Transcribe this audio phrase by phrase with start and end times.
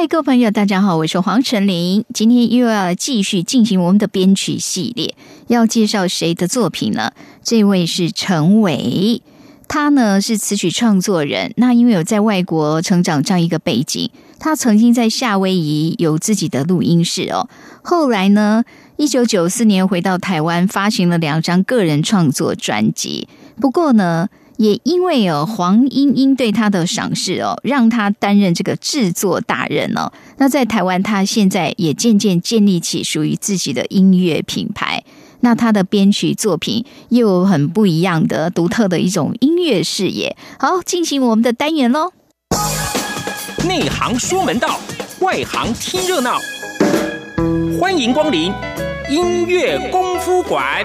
[0.00, 2.04] 嗨，各位朋友，大家好，我是黄晨林。
[2.14, 5.16] 今天又要继续进行我们的编曲系列，
[5.48, 7.10] 要介绍谁的作品呢？
[7.42, 9.20] 这位是陈伟，
[9.66, 11.52] 他呢是词曲创作人。
[11.56, 14.08] 那因为有在外国成长这样一个背景，
[14.38, 17.48] 他曾经在夏威夷有自己的录音室哦。
[17.82, 18.62] 后来呢，
[18.98, 23.26] 一九九四年回到台湾，发行了两张个人创作专辑。
[23.60, 24.28] 不过呢。
[24.58, 30.12] 也因为哦，黄莺莺对他的赏识哦，让他担任这个制作大人哦。
[30.36, 35.04] 那在台湾，他现在也渐渐建立起属于自己的音乐品牌。
[35.40, 40.36] 那他的编曲作品又很不一样的、独特的一种音乐视野。
[40.58, 42.12] 好，进行我们的单元喽。
[43.68, 44.80] 内行说门道，
[45.20, 46.40] 外行听热闹。
[47.80, 48.52] 欢迎光临
[49.08, 50.84] 音乐功夫馆。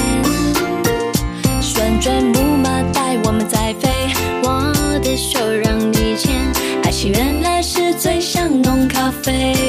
[9.23, 9.60] face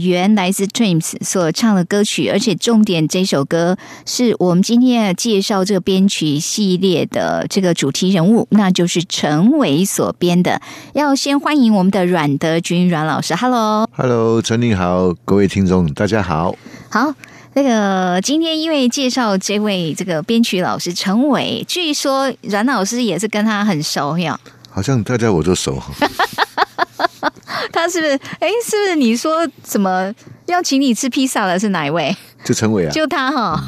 [0.00, 3.76] 游乐园》来自 Dreams 所唱的歌曲，而且重点这首歌
[4.06, 10.60] 是我们今天要介绍这个编曲系列的这个主题人物，那就是陈伟所编的。
[10.94, 13.88] 要先欢迎我们的阮德军阮老师，Hello。
[13.92, 16.56] Hello，陈宁好，各位听众大家好。
[16.88, 17.14] 好，
[17.54, 24.38] 那个今天因为介绍这位这个编曲老师陈伟，据说阮老师也是跟他很熟呀。
[24.70, 25.82] 好像大家我都熟，
[27.72, 28.12] 他是不是？
[28.38, 30.12] 哎，是不是你说什么
[30.46, 32.14] 要请你吃披萨的是哪一位？
[32.42, 33.62] 就陈伟啊，就他哈，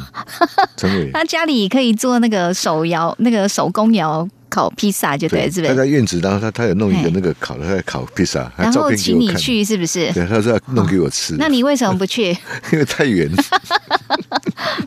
[0.75, 1.11] 陈伟。
[1.13, 5.73] 他家里可以做那个手摇、那个手工窑烤披萨，就对，是不他？
[5.73, 9.33] 在院子，然后他他有弄一个那个烤的，他在烤披萨，他然后请你。
[9.33, 10.11] 去，是不是？
[10.13, 12.29] 对，他说要弄给我吃，那你为什么不去？
[12.71, 13.27] 因为太远。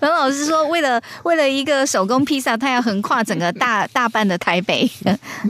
[0.00, 4.88] 阮 老师说，为了为了一个手工披萨，他要横跨整个大 大半的台北，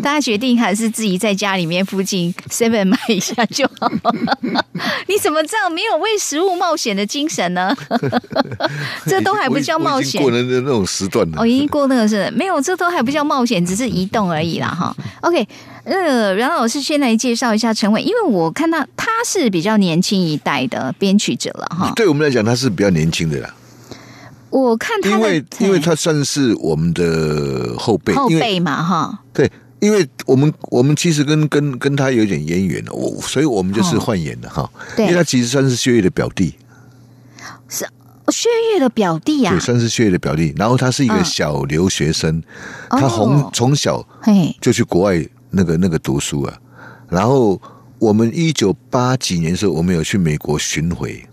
[0.02, 3.90] 大家决定还是自己在家里面附近 seven 买一下就好。
[5.08, 7.76] 你怎么这样没有为食物冒险的精神呢？
[9.06, 10.30] 这都还不叫冒险过。
[10.30, 11.42] 了那那种时段了。
[11.42, 14.94] 哦，已经过那个是没有，这都还不叫冒险，只是移动而已啦哈。
[15.22, 15.46] OK，
[15.84, 21.92] 那个阮老师先来介绍一下陈伟，因为我看到他是比较年轻一代的编曲者了哈。
[21.96, 23.52] 对我们来讲，他是比较年轻的啦，
[24.50, 29.18] 我看他因为因为他算是我们的后辈，后辈嘛哈。
[29.32, 29.50] 对，
[29.80, 36.54] 因为我们我们其实跟跟跟他有点渊源的，我所以我们就是哦换演的哈，对因为他其实算是薛岳的表弟，
[38.32, 40.52] 薛岳的表弟啊、对，算是薛岳的表弟。
[40.56, 42.42] 然后他是一个嗯小留学生，
[42.90, 44.06] 哦他从从小，
[44.60, 46.58] 就去国外那个那个读书啊。
[47.08, 47.60] 然后
[47.98, 51.24] 我们一九八几年的时候，我们有去美国巡回，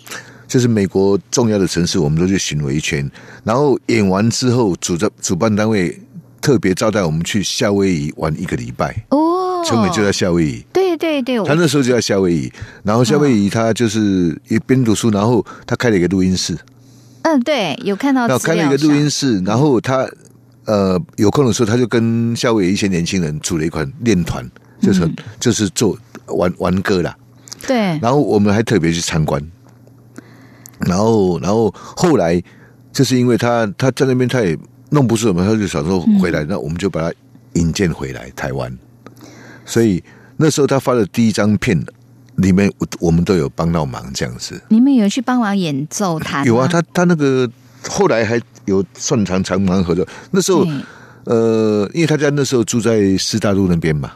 [0.48, 3.08] 就是美国重要的城市，我们都去巡回一圈。
[3.44, 6.00] 然后演完之后，主办主办单位
[6.40, 8.94] 特别招待我们去夏威夷玩一个礼拜。
[9.10, 12.52] 哦，陈伟就在夏威夷，对对对，他那时候就在夏威夷。
[12.82, 16.56] 然后夏威夷他就是一边读书，然后他开了一个录音室，
[17.22, 20.08] 嗯对，有看到然后开了一个录音室，然后他
[20.64, 24.48] 呃有空的时候，他就跟夏威夷一些年轻人组了一款练团，
[24.80, 25.96] 就是、嗯就是做
[26.26, 27.16] 玩玩歌啦。
[27.66, 29.42] 对，然后我们还特别去参观，
[30.86, 32.40] 然后然后后来
[32.92, 34.56] 就是因为他他在那边他也
[34.90, 37.14] 弄不是什么，他就想说回嗯来，那我们就把他
[37.54, 38.76] 引荐回来台湾。
[39.64, 40.02] 所以
[40.36, 41.78] 那时候他发的第一张片
[42.36, 44.60] 里面，我我们都有帮到忙，这样子。
[44.68, 46.44] 你们有去帮忙演奏他？
[46.44, 47.50] 有啊，他他那个
[47.88, 50.06] 后来还有算长长忙合作。
[50.30, 50.66] 那时候
[51.24, 54.12] 呃，因为他家那时候住在师大路那边嘛，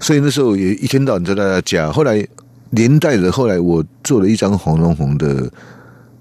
[0.00, 1.90] 所以那时候也一天到晚在他家。
[1.90, 2.26] 后来
[2.70, 5.50] 连带的，后来我做了一张黄龙红的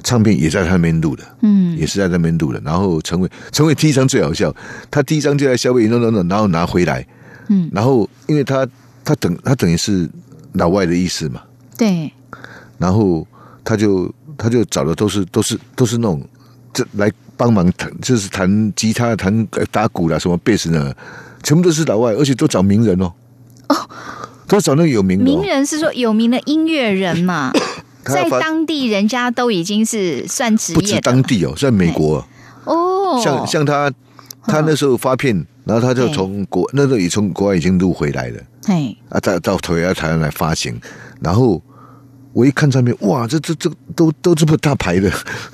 [0.08, 2.62] 唱片，也在他那边录的，嗯也是在那边录的。
[2.64, 4.56] 然后陈伟，陈伟第一张最好笑，
[4.90, 7.06] 他第一张就在消费弄弄弄，然后拿回来，
[7.50, 8.66] 嗯，然后因为他
[9.04, 10.10] 他等他等于是
[10.54, 11.42] 老外的意思嘛，
[11.78, 12.10] 对，
[12.78, 13.28] 然后
[13.66, 16.26] 他就他就找的都是都是都是那种
[16.72, 20.96] 这来帮忙弹，就是弹吉他、弹呃打鼓啦，什么贝斯呢，
[21.44, 23.12] 全部都是老外，而且都找名人哦。
[23.68, 23.76] 哦，
[24.48, 25.28] 都找那个有名的、哦。
[25.28, 27.52] 名人是说有名的音乐人嘛，
[28.14, 32.26] 在当地人家都已经是算职不止业当地哦，在美国，
[32.66, 33.92] 哦，像像他
[34.44, 38.42] 他那时候发片，然后他就从国那时候也从国外已经录回来了。
[38.66, 40.80] 哎，啊，到到台湾台湾来发行，
[41.22, 41.62] 然后。
[42.34, 45.10] 我一看唱片，哇，这这这都都这么大牌的，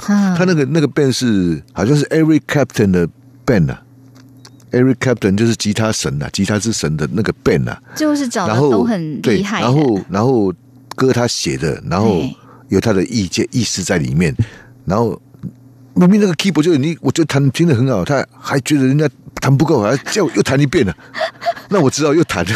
[0.05, 3.07] 啊 他那个那个 band 是好像是 Eric Clapton 的
[3.45, 3.81] band 啊
[4.71, 10.53] ，Eric Clapton 就是吉他神啊，吉他之神的那个 band 啊，就是找的然后都很，厉害的，然后然后
[10.97, 12.35] 歌他写的，然后对
[12.69, 14.35] 有他的意见意思在里面，
[14.85, 15.19] 然后
[15.93, 19.07] 明明那个 keyboard 就你，我就弹听得很好，他还觉得人家
[19.39, 20.95] 弹不够，还叫我又弹一遍了，
[21.69, 22.51] 那我知道又弹了。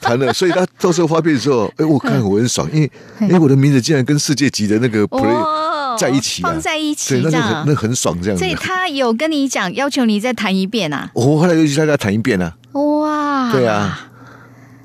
[0.00, 6.50] 弹了，所以他到时候发片的时候，哎，我看我很爽，因为哎，我的名字竟然跟世界级的那个 play 哦在一起啊。
[6.50, 7.48] 放在一起对，那这样。
[7.48, 8.44] 就很那，很爽这样子。
[8.44, 8.46] 所。
[8.46, 14.05] 以他有跟你讲，要求你再弹一遍啊，我后来又去他家弹一遍啊，哇，对啊，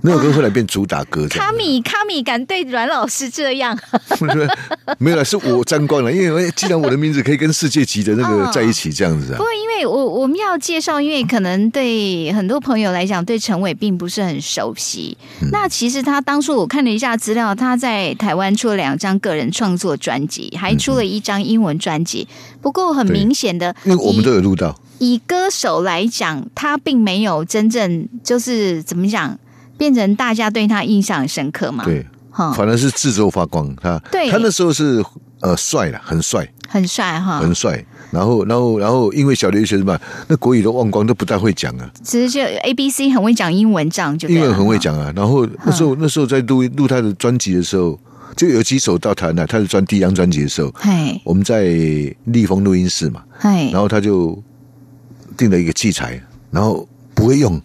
[0.04, 1.52] 那首歌后来变主打歌卡。
[1.52, 3.78] 米卡米敢对阮老师这样，
[4.98, 15.16] 没有啦，是我沾光了，因为既然我的名字可以跟世界级的那个哦在一起这样子啊不，过因为我我们要介绍，因为可能对很多朋友来讲，对陈伟并不是很熟悉。
[15.42, 22.28] 嗯那其实他当初我看了一下资料，他在台湾出了两张个人创作专辑，还出了一张英文专辑。
[22.62, 29.38] 不过很明显的，因为我们都有录到，以歌手来讲，他并没有真正就是怎么讲，
[29.78, 33.76] 变成大家对他印象很深刻嘛。，对，哈，反而是自周发光。
[33.82, 35.04] 他对他那时候是
[35.42, 37.84] 呃帅了，很帅，很帅哈，很帅。
[38.12, 39.98] 然后，然后，然后，因为小留学生嘛，
[40.28, 41.90] 那国语都忘光，都不大会讲啊。
[42.04, 44.82] 其实就 A B C 很会讲英文，这样就英文很会哈。
[44.84, 45.14] 讲啊。
[45.16, 47.98] 然后那时候那时候在录录他的专辑的时候，
[48.36, 51.64] 就有几首到台南，他的专第一张专辑的时候，嘿，我们在
[52.26, 54.38] 立丰录音室嘛，嘿然，后他就
[55.38, 56.86] 订了一个器材，然后
[57.16, 57.62] 不会用，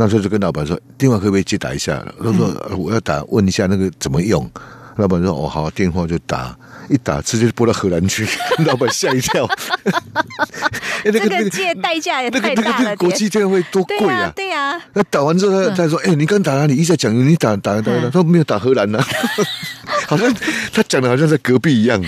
[0.00, 2.02] 那时候就跟老板说电话可不可以接打一下？
[2.24, 4.50] 他说呃我要打问一下那个怎么用。
[4.96, 6.54] 老板说：“哦，好，电话就打，
[6.90, 8.26] 一打直接拨到荷兰去，
[8.66, 9.46] 老板吓一跳。
[11.04, 14.30] 哎那这个借代价也太大了国际电话会多贵啊，！
[14.36, 16.76] 对呀，那打完之后，他他说：“哎、你刚打哪里？
[16.76, 19.02] 一直在讲你打打打打，嗯他说没有打荷兰呢、
[20.06, 20.30] 好像
[20.74, 21.98] 他讲的好像在隔壁一样，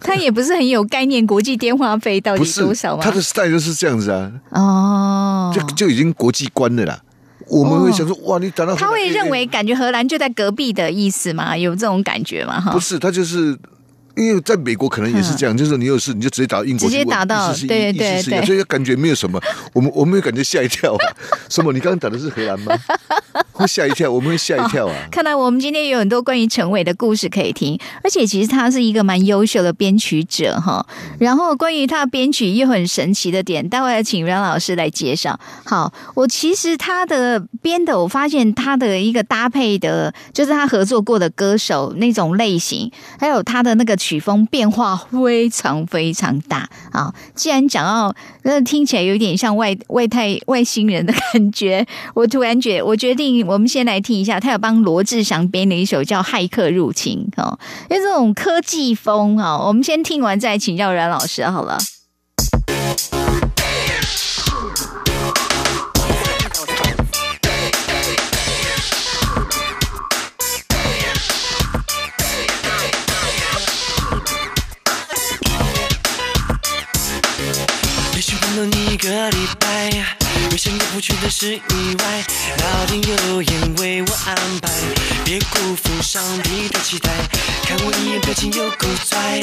[0.00, 3.02] 他也不是很有概念，国际电话费到底是多少吗？
[3.02, 7.00] 他的 style 就是这样子啊，哦，就就已经国际观了啦。
[7.48, 11.56] 我们会想说，哇，你打到他会哎认为感觉荷兰就在隔壁的意思吗？
[11.56, 12.60] 有这种感觉吗？
[12.60, 13.58] 哈不，是，他就是。
[14.18, 19.40] 因为在美国可能也是这样，就是你有事你就直接打英国，直接打到对对对所以感觉没有什么。
[19.72, 20.98] 我们我们会感觉吓一跳、啊，
[21.48, 21.72] 什么？
[21.72, 22.76] 你刚刚打的是荷兰吗？
[23.52, 24.94] 会吓一跳，我们会吓一跳啊！
[25.10, 30.84] 看来我们今天有很多关于陈伟的故事可以听，而且其实他是一个蛮优秀的编曲者哈。
[31.18, 35.38] 然后关于他的编曲又很神奇的点，待会儿请阮老师来介绍。
[35.64, 47.12] 好，我其实他的编的，我发现他的一个搭配的，就是他合作过的歌手那种类型，还有他的那个曲曲风变化非常非常大啊。
[47.34, 57.58] 既然讲到，那听起来有点像外外太外星人的感觉，我突然觉我决定，我们先来听一下，他有帮罗志祥编了一首叫《骇客入侵》哦，
[57.90, 61.76] 因为这种科技风啊、我们先听完再请教阮老师好了。
[78.98, 79.90] 个礼拜，
[80.50, 82.24] 没想到不觉得是意外。
[82.58, 84.70] 老天有眼为我安排，
[85.24, 87.10] 别辜负上帝的期待。
[87.68, 89.38] 看我一眼表情有够拽，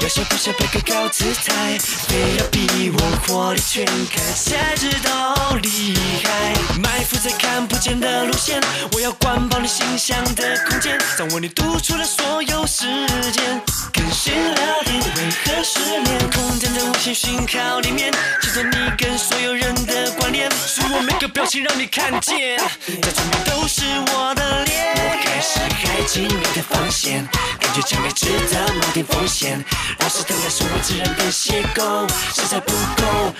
[0.00, 5.94] 要笑不笑摆个高姿态，非要逼我火力全开，才知道厉
[6.24, 6.54] 害。
[6.80, 8.58] 埋伏在看不见的路线，
[8.94, 12.86] 我要管爆你心象的空间，掌握你独处的所有时
[13.32, 13.60] 间。
[13.92, 16.30] 跟谁聊天为何失联？
[16.30, 18.10] 空间在无线讯号里面，
[18.40, 22.58] 记着你跟所有人的关联，是我每个表情让你看见，
[23.02, 23.82] 在左面都是
[24.14, 25.17] 我的脸。
[25.38, 27.24] 开始开启你的防线，
[27.60, 29.64] 感觉强烈值得冒点风险，
[30.00, 33.32] 老是等待是我自然的邂逅，实在不够。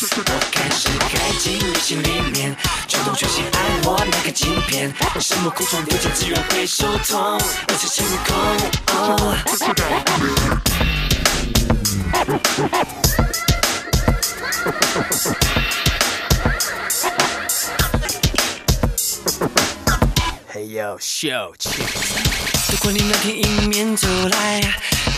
[0.00, 2.56] 我开始开进你心里面，
[2.86, 7.36] 主动全心爱我那个镜片，什么苦衷不见自然会受痛，
[7.68, 8.36] 一次清空。
[20.74, 21.70] 要，秀气！
[22.70, 24.60] 如果你那天迎面走来，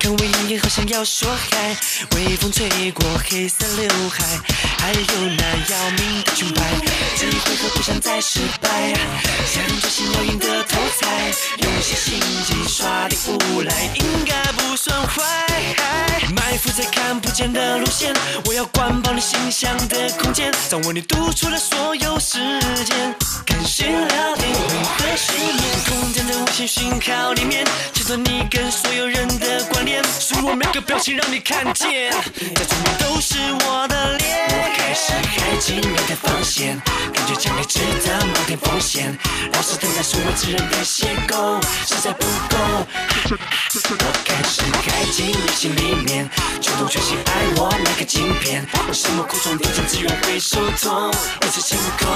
[0.00, 1.76] 看我一眼，好像要说嗨。
[2.14, 4.38] 微风吹过黑色刘海，
[4.81, 5.05] 还有
[5.37, 6.63] 那要命的裙摆。
[7.17, 8.95] 这一回合不想再失败，
[9.47, 11.07] 下定决心要赢得头彩，
[11.59, 15.23] 用些心机耍点无赖，应该不算坏。
[16.35, 18.15] 埋伏在看不见的路线，
[18.47, 22.39] 我要管爆你心象的空间，掌握你独处的所有时
[22.85, 23.15] 间。
[23.45, 25.61] 跟谁聊天为何失眠？
[25.89, 32.13] 空间的无线讯号里面，切断你跟所有人的关联，是我每个表情让你看见，
[32.55, 34.70] 在左面都是我的脸。
[34.75, 36.81] 开始开启你的防线，
[37.12, 39.17] 感觉强烈值得冒点风险，
[39.53, 42.57] 老是等待是我自然的邂逅，实在不够。
[43.93, 46.29] 我开始开启你心里面，
[46.61, 51.12] 主动全心爱我那个镜片，什么苦衷听见自然会受痛，
[51.43, 52.09] 一次清空。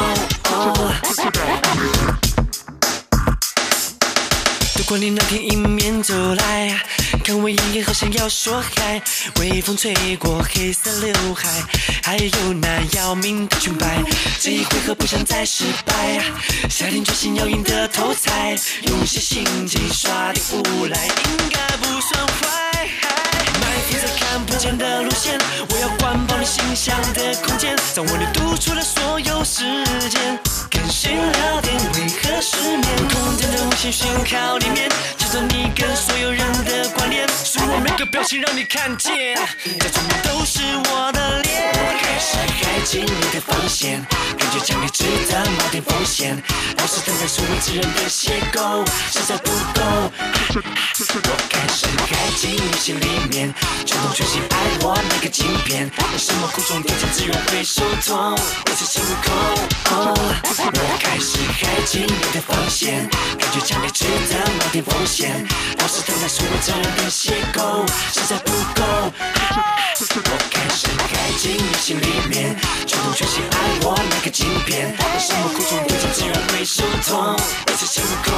[4.77, 6.83] 如果你那天迎面走来，
[7.23, 9.01] 看我一眼，好像要说嗨。
[9.39, 11.49] 微风吹过黑色刘海，
[12.03, 14.03] 还有那要命的裙摆。
[14.41, 16.21] 这一回合不想再失败，
[16.69, 18.57] 下定决心要赢得头彩，
[18.89, 22.89] 用些心机耍点无赖，应该不算坏。
[23.61, 25.39] 埋伏在看不见的路线，
[25.71, 29.63] 我要管爆你心象的空间，掌握你独处的所有时
[30.11, 30.39] 间。
[30.85, 32.85] 跟谁聊天为何失眠？
[33.09, 34.87] 空间的无线讯号里面，
[35.17, 39.35] 记着你跟所有人的关联，是我每个表情让你看见，
[39.81, 40.61] 这全部都是
[40.91, 41.73] 我的脸。
[41.73, 44.07] 我开始开启你的防线，
[44.37, 46.37] 感觉奖励值得冒点风险，
[46.77, 50.13] 老是等待所谓之人的邂逅，实在不够。
[51.17, 53.55] 我开始开进你心里面，
[53.87, 59.33] 主动学习爱我那个镜片，什么苦衷听见自然会受痛，一次性入口。
[59.81, 65.43] 我开始开进你的防线，感觉奖励值得冒点风险，
[65.79, 69.11] 老是等待所谓之人的邂逅，实在不够。
[70.17, 72.55] 我开始开进你心里面，
[72.87, 77.37] 主动学习爱我那个镜片，什么苦衷听见自然会受痛，
[77.69, 78.29] 一次性入口。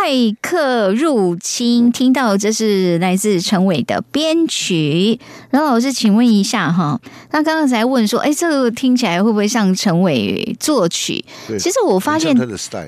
[0.00, 5.20] 骇客入侵，听到这是来自陈伟的编曲。
[5.50, 6.98] 然后老师，请问一下哈，
[7.32, 11.22] 那刚刚才问说，哎，这个听起来会不会像陈伟作曲？
[11.46, 12.34] 对其实我发现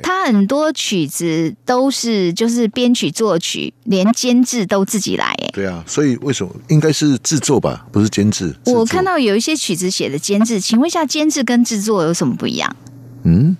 [0.03, 5.27] 他很多曲子都是就是编曲作曲，连监制都自己来。
[5.27, 8.55] 哎，对啊，所以为什么应该是制作吧，不是监制？
[8.65, 12.75] 我看到有一些曲子写的监制，请问一下，监制跟制作有什么不一样？
[13.25, 13.57] 嗯，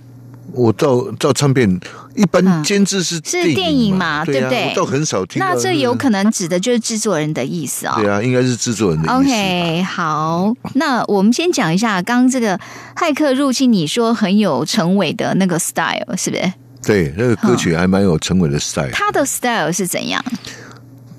[0.55, 1.69] 我到到唱片，
[2.15, 5.57] 一嗯般监制是是电影嘛对不对我倒很少听那。
[5.57, 7.95] 这有可能指的就是制作人的意思哦。
[7.97, 9.15] 对啊，应该是制作人的意思。
[9.15, 12.59] OK，好，那我们先讲一下刚刚这个
[12.97, 16.53] 骇客入侵，你说很有陈伟的那个 style 是不是？
[16.85, 20.23] 对，那个歌曲还蛮有陈伟的 style，他的 style 是怎样？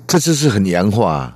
[0.06, 1.34] 这就是很洋化。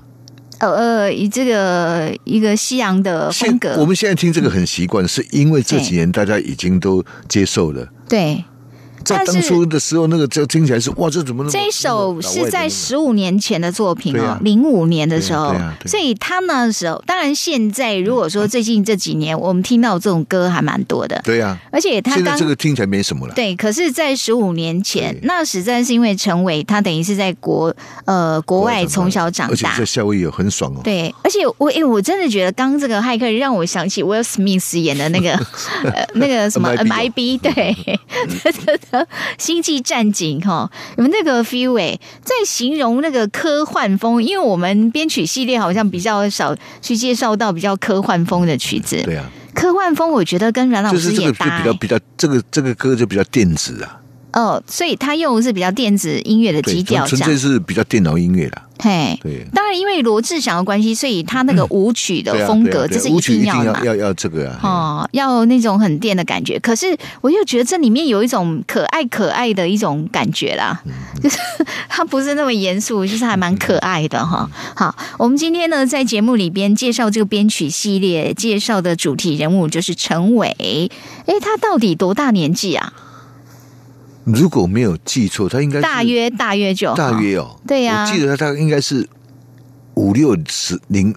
[0.59, 7.87] 呃呃，以这个一个西洋的风格，我们现在听这个很习惯，是因为这几年大家已经都接受了。
[8.09, 8.43] 对
[9.17, 15.55] 在当初的时候，那个就听起来是哇，这怎么那么这一首是在十十五年前的作品啊，哦零五年的时候。
[15.87, 23.35] 所以他那时候，当然现在如果说最近这几年我们听到这种歌还蛮多的，对呀、而且他现在这个听起来没什么了。
[23.35, 27.75] 对，可是，在十五年前，那实在是因为陈伟他等于是在国
[28.07, 29.53] 呃国外从小长大。
[29.53, 30.81] 而且在，夏威夷有很爽哦。
[30.83, 35.33] 对，而且我哎、我真的觉得刚刚这个骇客让我想起 Will Smith 演的那个
[35.85, 37.99] 呃那个什么 MIB MIB，对，
[39.39, 54.01] 星际战警哈，你们那个 feel 哎、在形容那个科幻风，因为我们编曲系列好像比较少去介绍到比较科幻风的曲子，对啊，科幻风我觉得跟阮老就是这个比较比较这个这个歌就比较电子啊，
[54.33, 57.49] 哦，所以他用的是比较电子音乐的基，调，纯纯粹。
[57.51, 58.63] 是比较电脑音乐啦。
[58.81, 63.73] 嘿，对，当然因为罗志祥的关系，所以他那个舞曲的风格，这是一要嘛。
[63.75, 64.61] 定要要要这个啊。
[64.63, 71.39] 哦，要那种很电的感觉，可是我又觉得这里面有一种可爱可爱的一种感觉啦，嗯就是
[71.89, 74.49] 它不是那么严肃，就是还蛮可爱的哈。
[74.77, 80.55] 好，我们今天呢在节目里边介绍这个编曲系列，介绍的主题人物就是陈伟。
[80.59, 80.89] 诶，
[81.41, 82.93] 他到底多大年纪啊？
[84.35, 88.05] 如果没有记错，他应该是大约大约就大约哦，对呀。
[88.05, 89.09] 我记得他大概应该是
[89.95, 91.15] 五六十零，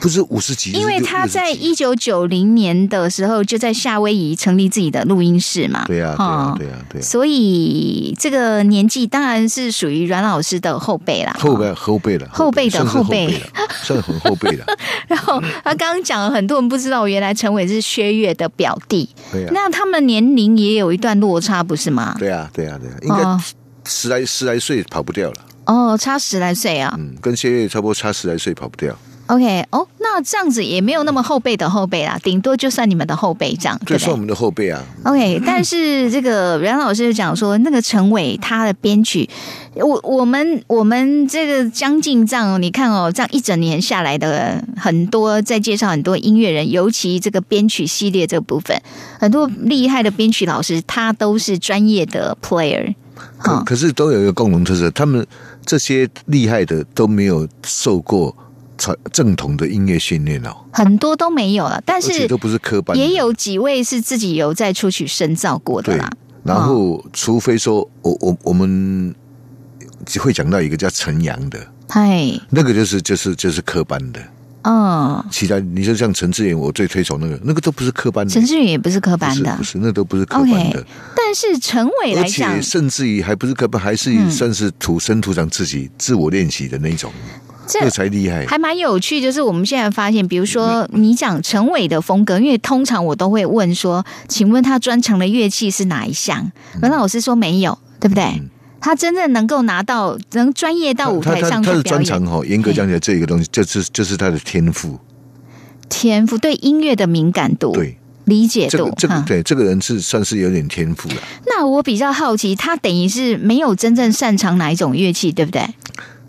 [0.00, 11.36] 不是五十几，因为他在一九九零年的时候就在夏威夷成立自己的录音室嘛，对呀对呀哦对呀对啊，所以这个年纪当然是属于阮老师的后辈啦。
[11.38, 13.26] 后辈后辈了，后辈的后辈。
[13.28, 13.40] 了，
[13.82, 14.64] 算很后辈了，
[15.08, 22.14] 然后他刚刚讲了，很多人不知道，原来陈伟是薛岳的表弟，对呀那他们年龄也有一段落差，不是吗？
[22.18, 23.40] 对呀对呀对呀，应该哦。
[23.84, 26.94] 十来十来岁跑不掉了，哦，差十来岁啊。
[26.98, 28.94] 嗯，跟薛岳差不多差十来岁跑不掉，
[29.28, 39.28] OK，哦，那这样子也没有那么后辈的后辈啦，顶多就算你们的后辈这样，对不对这算我们的后辈啊，？OK， 但是这个阮老师就讲说，那个陈伟他的编曲，
[39.74, 48.80] 我我们我们这个将近这样，你看哦，这样一整年下来的很多，在介绍很多音乐人，尤其这个编曲系列这部分，
[49.20, 52.94] 很多厉害的编曲老师，他都是专业的 player。
[53.36, 55.26] 可可是都有一个共同特色，他们
[55.66, 58.34] 这些厉害的都没有受过
[58.78, 66.10] 传正统的音乐训练哦，很多都没有了，但是都不是科班，也有几位是自己有在出去深造过的啦。，
[66.44, 69.14] 然后除非说我我我们
[70.20, 74.20] 会讲到一个叫陈阳的，嗨，那个就是就是就是科班的，
[74.62, 79.50] 嗯，其他你就像陈志远，我最推崇那个，那个都不是科班的，陈志远也不是科班的。
[79.50, 84.30] 是不是，那都不是科班的，但是陈伟而来讲且，甚至于还不是科班，还是嗯。
[84.30, 87.12] 算是土生土长自己自我练习的那种，
[87.68, 88.46] 这个才厉害。
[88.46, 96.50] 还蛮有趣，就是我们现在发现，比如说你讲陈伟的风格，因为通常我都会问说，请问他专长的乐器是哪一项？
[96.80, 98.42] 嗯老师说没有，对不对？
[98.80, 104.98] 他真正能够拿到能专业到舞台他他他的上去表演，专长哈，严格讲起来，这一个东西就是就是他的天赋。
[105.88, 111.16] 天赋对音乐的敏感度，对，理解度这个，这个哈对这个人是算是有点天赋了。
[111.46, 115.62] 那我比较好奇，他等于是没有真正擅长哪一种乐器，对不对？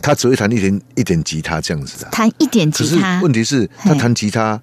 [0.01, 2.09] 他只会弹一点一点吉他这样子的。
[2.11, 4.59] 弹一点吉他可是问题是，他弹吉他，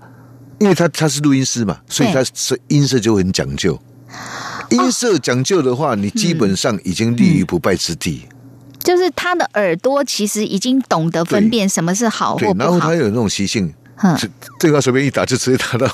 [0.59, 3.79] 因为他他是录音师嘛，所以他是音色就很讲究。
[4.71, 8.27] 音色讲究的话，你基本上已经立于不败之地。
[8.79, 12.95] 就是他的耳朵其实已经懂得分辨什么是好或，不好对然后他。
[12.95, 14.29] 有那种习性，哼这
[14.61, 15.87] 这个随便一打就直接打到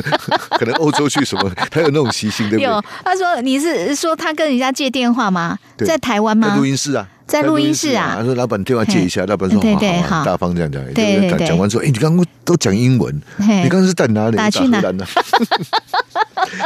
[0.58, 5.58] 可能欧洲去什么， 他有那种习性，对不有对？，他说你是说他跟人家借电话吗？
[5.76, 6.64] 对在台湾吗在录？
[6.64, 10.82] 音室啊，在录音室啊他说老板电话接一下，老板说对好好好，对好大方这样讲。
[10.86, 14.36] 对对对讲完说，哎，你刚刚都讲英文，你刚刚是在哪里？
[14.36, 15.04] 打去哪呢？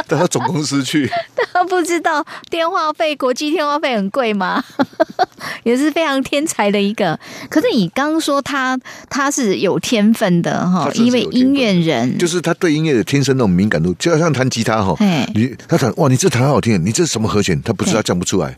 [0.07, 1.09] 打到总公司去，
[1.51, 4.63] 他不知道电话费，国际电话费很贵吗？
[5.63, 7.19] 也是非常天才的一个。
[7.49, 17.61] 可是你刚刚说他他是有天分的哈因为音乐人就是他对音乐的天生那种敏感度，就好像弹吉他哈嘿，你他弹哇，你这弹好好听，你这是什么和弦？
[17.61, 18.55] 他不知道，嘿讲不出来。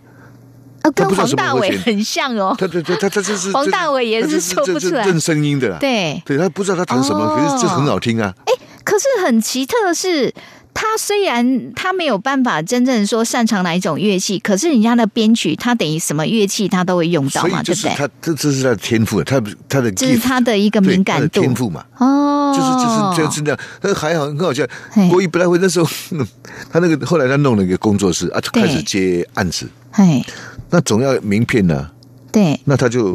[0.85, 2.55] 啊，跟黄大伟很像哦。
[2.57, 5.77] 他对对，他他这是 黄大伟也是说不出来认声音的啦。
[5.79, 8.33] 对，对，他不知道他弹什么，哦可是这很好听啊。
[8.45, 10.31] 哎可是很奇特的是，
[10.71, 17.89] 他虽然他没有办法真正说擅长哪一种乐器，可是人家的编曲，他等于什么乐器他都会用到嘛，对不对？
[17.89, 21.83] 是他这这是他的天赋，他他的这是他的一个敏感度天赋嘛。
[21.97, 25.09] 哦，就是就是就是那样，但是还好很好笑嘿。
[25.09, 26.23] 国语不太会，那时候嗯
[26.71, 30.21] 他那个后来他弄了一个工作室啊，就开始接案子，嘿，
[30.69, 31.89] 那总要名片呢、
[32.29, 33.13] 对，那他就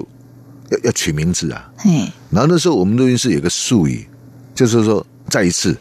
[0.71, 1.71] 要要取名字啊。
[1.77, 4.09] 嘿，然后那时候我们录音室有个术语，
[4.55, 5.77] 就是说再一次，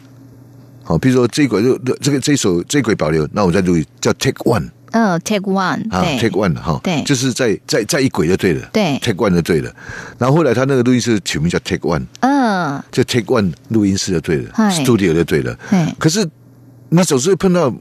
[0.84, 7.02] 好，比如说这一轨就这个这一首这一轨保留，那我再录音叫 take one 嗯，take one，啊对，take one 哈，对。
[7.04, 9.74] 就是在在在一轨就对了，对，take one 就对了。
[10.18, 15.56] 然后后来他那个录音室取名叫 take one，嗯，就 take one 录音室就对了嗨，studio 就对了。
[15.66, 16.28] 嘿，可是
[16.90, 17.72] 那总是会碰到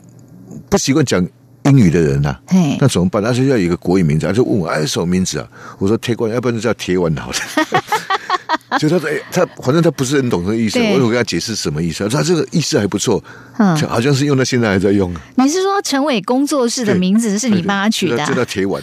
[0.69, 1.27] 不习惯讲
[1.63, 2.41] 英语的人呐、啊。
[2.79, 3.21] 那怎么办？
[3.23, 5.47] 他就要有一个国语名字，他就问我哎什么名字啊？
[5.77, 7.37] 我说铁罐，要不然就叫铁碗好了。
[8.79, 12.03] 就他说哎，他反正他不是很懂这个意思，对我有跟他解释什么意思。
[12.07, 13.21] 他说这个意思还不错，
[13.57, 15.13] 嗯好像是用到现在还在用。
[15.35, 18.45] 你是说陈伟工作室的名字是你帮他取的对就叫啊？
[18.45, 18.81] 铁碗，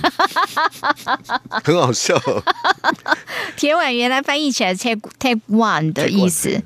[1.64, 2.20] 很好笑。
[3.56, 6.60] 铁碗原来翻译起来 take take one 的意思。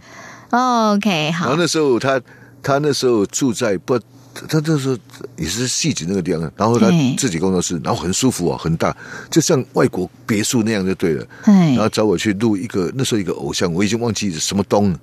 [0.51, 2.20] OK，好，然后那时候他
[2.62, 4.01] 他那时候住在不。
[4.48, 4.96] 他那时候
[5.37, 8.96] 也是戏子那个地方，然后他自己工作室，然后很舒服啊，很大，
[9.31, 11.26] 就像外国别墅那样就对了。
[11.42, 14.96] 哎然，后找我去录一个那时候一个偶像，我已经忘记什么东，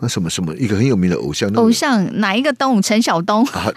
[0.00, 2.80] 那什么什么一个很有名的偶像，那个偶像哪一个东？
[2.80, 3.44] 陈晓东。
[3.46, 3.72] 啊，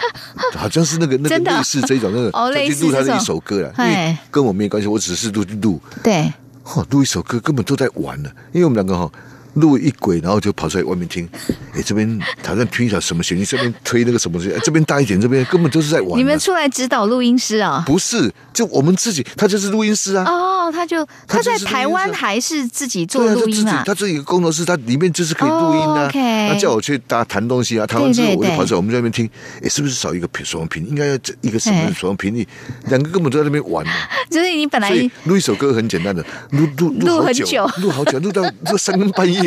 [0.56, 6.32] 好像是那个那个类似这种那个，哦类似这种去录他的一首歌了，因为哎跟我没关系，我只是录录，对，
[6.64, 9.12] 哦，录一首歌根本都在玩呢，因为我们两个哈。
[9.56, 11.28] 录一轨，然后就跑出来外面听，
[11.74, 16.18] 哎，这边好像听一下什么旋律，这边推那个什么东西，哎这边大一点，这边根本就是在玩呢。
[16.18, 17.84] 你们出来指导录音师啊？
[17.86, 20.24] 不是，就我们自己，他就是录音师啊。
[20.26, 23.84] 哦，他就他在台湾还是自己做对啊，他自己录音啊？
[23.86, 26.06] 他自己一个工作室，他里面就是可以录音哦啊。
[26.08, 29.30] ，OK 他叫我去打弹东西啊，弹完之后我就跑出来，我们在那边听，
[29.64, 30.88] 哎，是不是少一个频什么频？
[30.88, 32.48] 应该要这一个什么哎什么频率？
[32.88, 33.92] 两个根本都在那边玩嘛。
[34.30, 34.92] 就是你本来
[35.26, 39.41] 录一首歌很简单的，录录录很久，录好久，录到录三更半夜，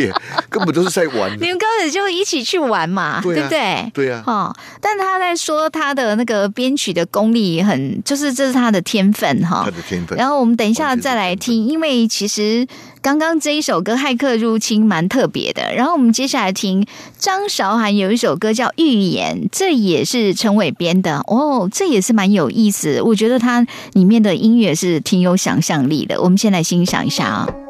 [0.49, 1.33] 根本都是在玩。
[1.33, 3.91] 你们根本就一起去玩嘛，对啊不对？
[3.95, 9.71] 对啊哦，但他在说他的那个编曲的功力很，就是这是他的天分哈他。
[9.71, 10.17] 的天分。
[10.19, 12.67] 然后我们等一下再来听，因为其实
[13.03, 15.75] 刚刚这一首歌《骇客入侵》蛮特别的。
[15.75, 16.87] 然后我们接下来听
[17.19, 23.05] 张韶涵有一首歌叫《预言》，这也是陈伟编的哦，这也是蛮有意思的。
[23.05, 26.21] 我觉得它里面的音乐是挺有想象力的。
[26.21, 27.64] 我们先来欣赏一下啊、我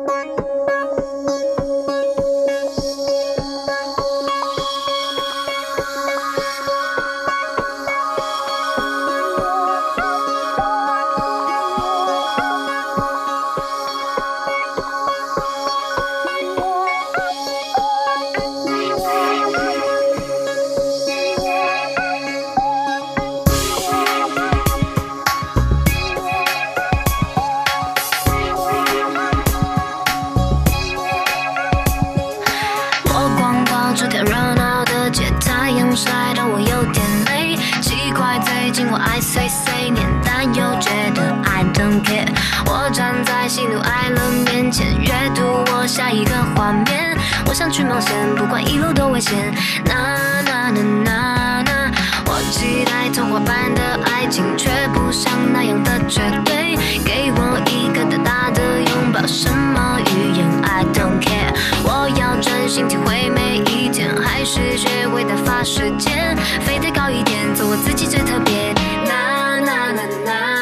[46.15, 49.53] 一个画面，我想去冒险，不管一路多危险。
[49.85, 51.91] 那那那那那，
[52.27, 56.77] 我期待童话般的爱情，却不想那样的绝对。
[57.05, 61.53] 给我一个大大的拥抱，什么语言？I don't care。
[61.83, 66.37] 我要专心体会每一天，还是学会打发时间？
[66.61, 68.73] 飞得高一点，做我自己最特别。
[69.05, 70.54] 那那那那。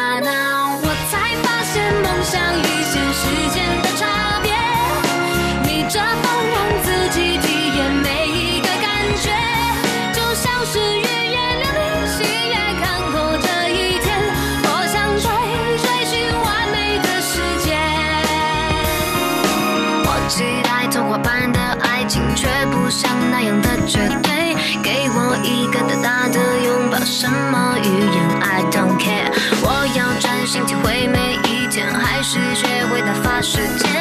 [33.43, 33.92] 世界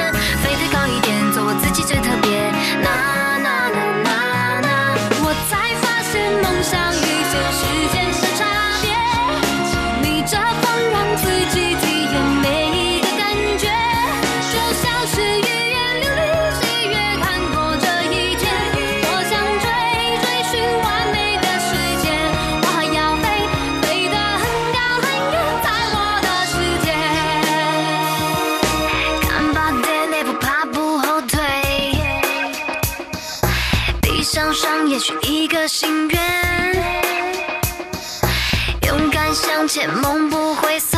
[39.62, 40.91] 向前，梦不会碎。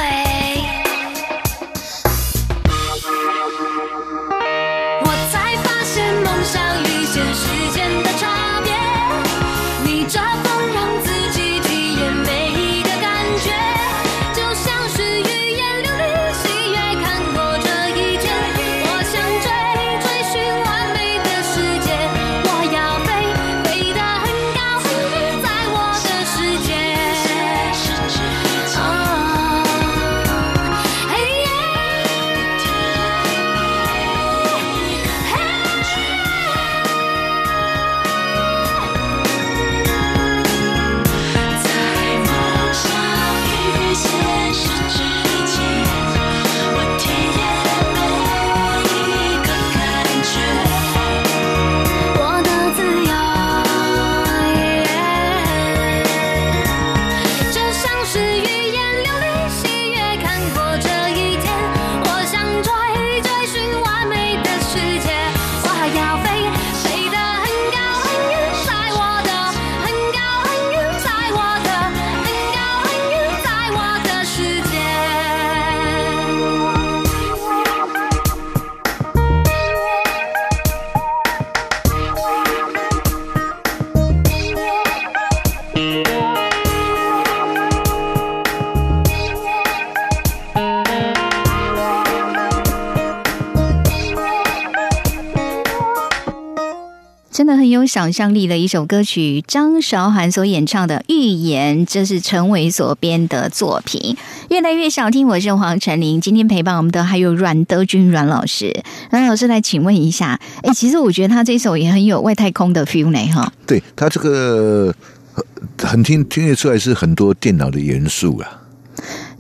[97.93, 104.17] 想象力的一首歌曲，张韶涵所演唱的《预言》，这是陈伟所编的作品。
[104.49, 106.19] 越来越想听，我是黄晨林。
[106.19, 113.53] 今天陪伴我们的还有阮德军阮老师，阮老师来请问一下，哎，其实我觉得他这首也很有外太空的 feel 呢，哈。
[113.67, 114.91] 对他这个
[115.35, 115.43] 呃
[115.77, 118.59] 很听听得出来是很多电脑的元素啊。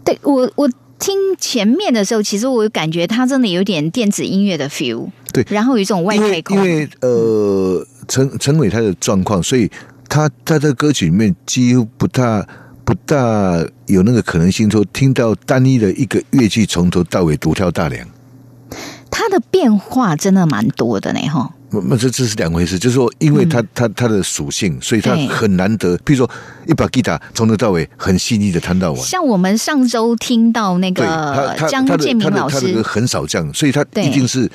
[0.05, 0.69] 对我我
[1.03, 9.69] 听前面的时候，其实我感觉他真的有点电子音乐的 feel，对然后有一种外因太空，为因为呃，陈陈伟他的状况，所以
[10.07, 12.47] 他他在歌曲里面几乎不大
[12.85, 18.07] 不大有那个可能性说听到单一的一个乐器从头到尾独挑大梁。
[19.11, 21.53] 它的变化真的蛮多的呢，哈。
[21.73, 25.97] 那那这这是两回事，就是说，因为它它它的属性，所以它很难得。
[25.99, 26.29] 譬如说，
[26.67, 34.49] 一把吉他从头到尾很细腻的弹到完，像我们上周听到那个江建明老师，很少这样，所以他对一定是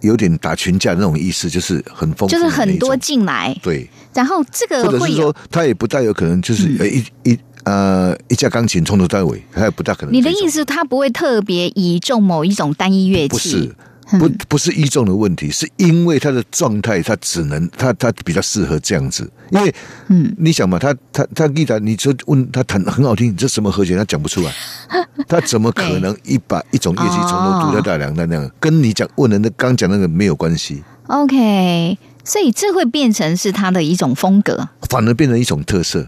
[0.00, 10.12] 有点打群架那种意思，就是很丰富就是很多进来，对，然后这个或者是说他也不大有可能就是一一呃一架钢琴从头到尾，他也不大可能。
[10.12, 10.48] 你的意？
[10.48, 13.74] 思，他不会特别倚重某一种单一乐器，不是。
[14.18, 19.30] 不不是一重的问题，是因为他的状态，他只能他他比较适合这样子。
[19.50, 19.74] 因为，
[20.08, 24.52] 嗯，你想嘛，他他他吉他，你说问他弹很好听，你这什么和弦，他讲不出来，
[25.28, 28.50] 他怎么可能一把一种乐器从头独挑大梁的那样？
[28.58, 36.06] 跟你讲问人的那刚讲那个没有关系，OK，所以这会变成是他的一种风格，反而变成一种特色。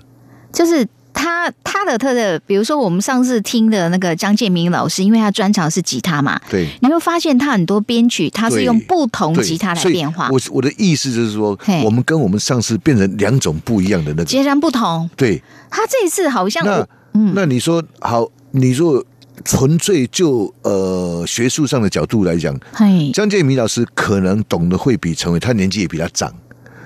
[0.52, 14.24] 就是他他的特色，比如说我们上次听的那个张建明老师，因为他专长是吉他嘛，对，你会发现他很多编曲，他是用不同吉他来变化，我我的意思就是说，我们跟我们上次变成两种不一样的那个。
[14.24, 15.08] 截然不同。
[15.16, 17.32] 对，他这一次好像那嗯。
[17.34, 19.02] 那你说好，你说
[19.44, 26.32] 纯粹就呃学术上的角度来讲，嘿，张建明老师可能懂得会比陈伟，他年纪也比他长，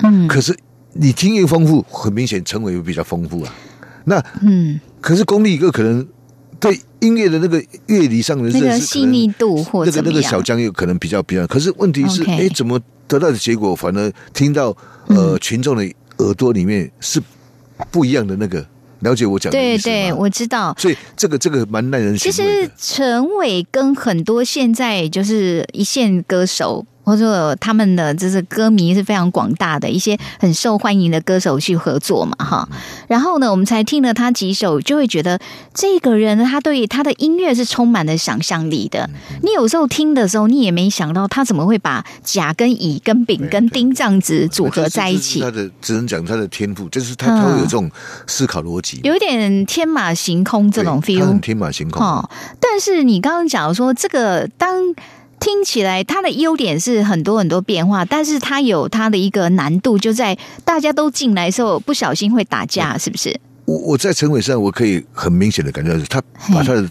[0.03, 0.29] 嗯。
[0.29, 0.55] 可是
[0.93, 3.55] 你经验丰富，很明显陈伟会比较丰富啊。
[4.09, 6.07] 那嗯，可是功力一个可能
[6.59, 15.85] 对音乐的那个乐理上的那个细腻度或那个那个小江有可能比较比较，可是问题是哎，怎么得到的结果反而听到呃、嗯群众的
[16.19, 17.23] 耳朵里面是
[17.91, 18.67] 不一样的那个？
[19.01, 20.75] 了解我讲的意思对对，吗我知道。
[20.77, 22.71] 所以这个这个蛮耐人其寻味实。
[22.77, 32.69] 陈伟跟很多现在就是一线歌手，或者他们的就是歌迷是非常广大的一些很受欢迎的歌手去合作嘛，哈。
[33.09, 35.41] 然后呢，我们才听了他几首，就会觉得
[35.73, 39.09] 这个人他对他的音乐是充满了想象力的。
[39.43, 47.91] 你有时候听的时候，你也没想到他怎么会把甲跟乙跟丙跟丁这样子组合在一起他的只能讲他的天赋，就是他他会有这种
[48.27, 51.41] 思考逻辑，有一点天马行空这种 feel 很。
[51.41, 52.07] 天马行空。
[52.07, 52.29] 哦，
[52.61, 54.95] 但是你刚刚讲说这个当。
[55.41, 63.39] 听起来它的优点是很多很多变化，但是它有它的一个难度，就在大家都进来的时候不小心会打架，是不是？
[63.65, 66.23] 我我在陈伟上，我可以很明显的感觉到，他
[66.55, 66.91] 把他的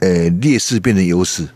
[0.00, 1.46] 呃劣势变成优势，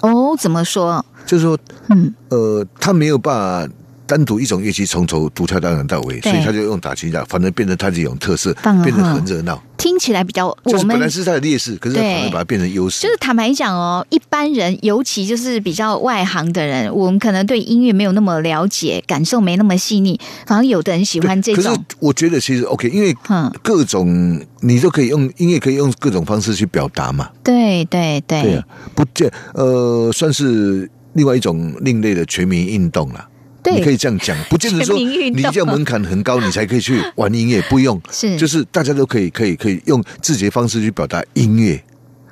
[0.00, 1.04] 哦，怎么说？
[1.26, 1.58] 就是说，
[1.90, 3.34] 嗯，呃，他没有办
[3.68, 3.74] 法
[4.06, 9.60] 单独一种乐器从头独跳到到尾，所以他就用打击架，反而变成他这种特色变得很热闹。
[9.76, 13.02] 听起来比较我们是本来是他的劣势，可是反而把它变成优势。
[13.02, 27.28] 就是坦白讲哦，一般人，尤其就是比较外行的人，我们可能对音乐没有那么了解，感受没那么细腻，反而有的人喜欢这可是种，我觉得其实 OK，因为嗯，各种你都可以用音乐，可以用各种方式去表达嘛。
[27.44, 28.64] 对对对，对啊，
[28.94, 33.28] 不见呃，算是另外一种另类的全民运动了。
[33.66, 41.82] 对你可以这样讲，不见得说你这样门槛很高，你才可以去玩音乐，不用， 是就是大家都可以可以可以用自己的方式去表达音乐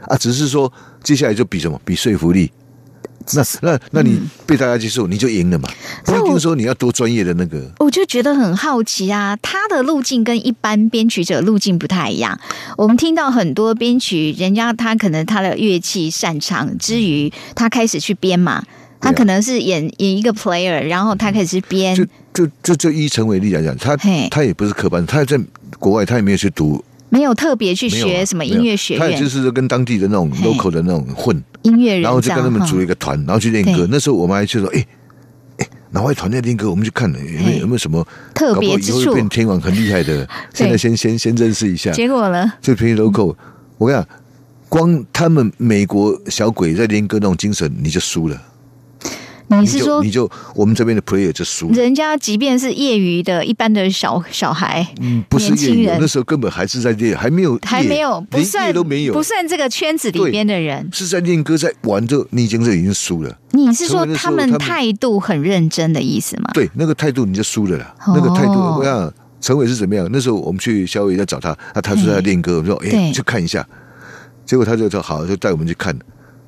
[0.02, 2.50] 啊，只是说接下来就比什么，比说服力。
[3.32, 5.66] 那那那你被大家接受，你就赢了嘛，
[6.04, 7.72] 不所以我一定说你要多专业的那个。
[7.78, 12.38] 我就觉得很好奇啊，他的路径跟一般编曲者路径不太一样。
[12.76, 18.62] 我们听到很多编曲，人家他可能他的乐器擅长之余，他开始去编嘛。
[19.04, 23.94] 他可能是演演一个 player，然后他开始去编就，就就就以陈伟丽来讲，他
[24.30, 25.38] 他也不是科班，他在
[25.78, 33.86] 国外他也没有去读没有特别去学什么音乐学院他也就、是跟当地的那种 local 的那种混，音乐人然后就跟他们组一个团，然后去练歌。
[33.90, 34.84] 那时候我们还去说，哎
[35.58, 36.68] 哎，哪位团在练歌？
[36.68, 39.14] 我们去看了有没有有没有什么特别之处。
[39.14, 40.28] 变天王很厉害的。
[40.52, 42.52] 现在先先先认识一下，结果呢？
[42.60, 43.36] 这便宜 local。
[43.78, 44.08] 我跟你讲，
[44.68, 48.42] 光他们美国小鬼在练歌那种精神，你就输了。
[49.48, 51.74] 你是说就你就我们这边的 player 就输了。
[51.74, 60.88] 人家即便是业余的一般的小小孩，嗯，不是业余，人那时候根本还是在练，还没有还没有不连算业都没有，不算这个圈子里边的人。
[60.92, 63.38] 是在练歌，在玩就你已经是已经输了。
[63.52, 66.50] 你是说他们态度很认真的意思吗？
[66.54, 67.94] 对，那个态度你就输了啦。
[68.06, 70.08] 哦那个态度，我想陈伟是怎么样？
[70.10, 73.66] 那时候我们去小伟在找他，啊，他说他在练歌，我们说对哎，去看一下。
[74.46, 75.96] 结果他就说好，就带我们去看，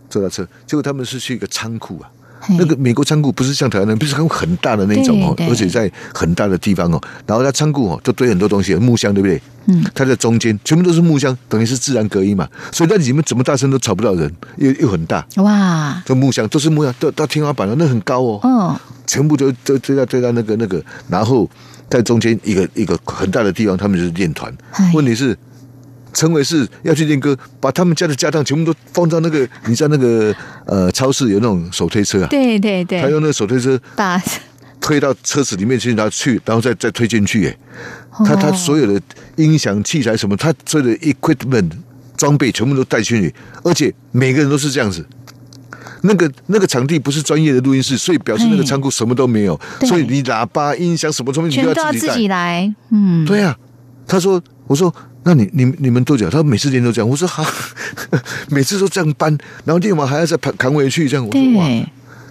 [0.08, 0.46] 坐到车。
[0.66, 2.15] 结果他们是去一个仓库啊，嘿
[2.50, 7.00] 那个美国仓库不是像台湾的，不是很很大的那种哦而且在很大的地方哦。
[7.26, 9.40] 然后他仓库哦，就堆很多东西，木箱对不对？
[9.68, 15.26] 嗯，它在中间，全部都是木箱，等于是自然隔音嘛，所以那里面怎么大声都吵不到人，又又很大。
[15.38, 18.40] 哇，这木箱都是木箱，到到天花板了，那很高哦。
[18.44, 21.50] 哦，全部都都堆到堆到那个那个，然后
[21.90, 24.88] 在中间一个一个很大的地方，他们就是练团哎。
[24.94, 25.36] 问题是，
[26.16, 33.02] 陈伟是要去练歌，把他们家的家当全部都放到那个，你知道那个呃超市有那种手推车啊，对对对。
[33.02, 34.18] 他，用那个手推车把
[34.80, 37.58] 推到车子里面去，然后去，然后再再推进去，哎，
[38.24, 38.98] 他他哦所有的
[39.36, 41.70] 音响器材什么，他所有的 equipment
[42.16, 45.06] 装备全部都带进去，而且每个人都是这样子。
[46.02, 52.08] 那个那个场地不是专业的录音室，所以表示那个仓库什么都没有，所以你喇叭、音响什么东西你全都都要自。
[52.14, 53.56] 己来，嗯，对啊、
[54.06, 56.26] 他说，我说，那你你你们多久？
[56.28, 57.08] 他说每次练都这样。
[57.08, 57.44] 我说好，
[58.50, 61.26] 每次都这样搬，然后练完还要再扛扛回去，这样。
[61.26, 61.68] 我说哇，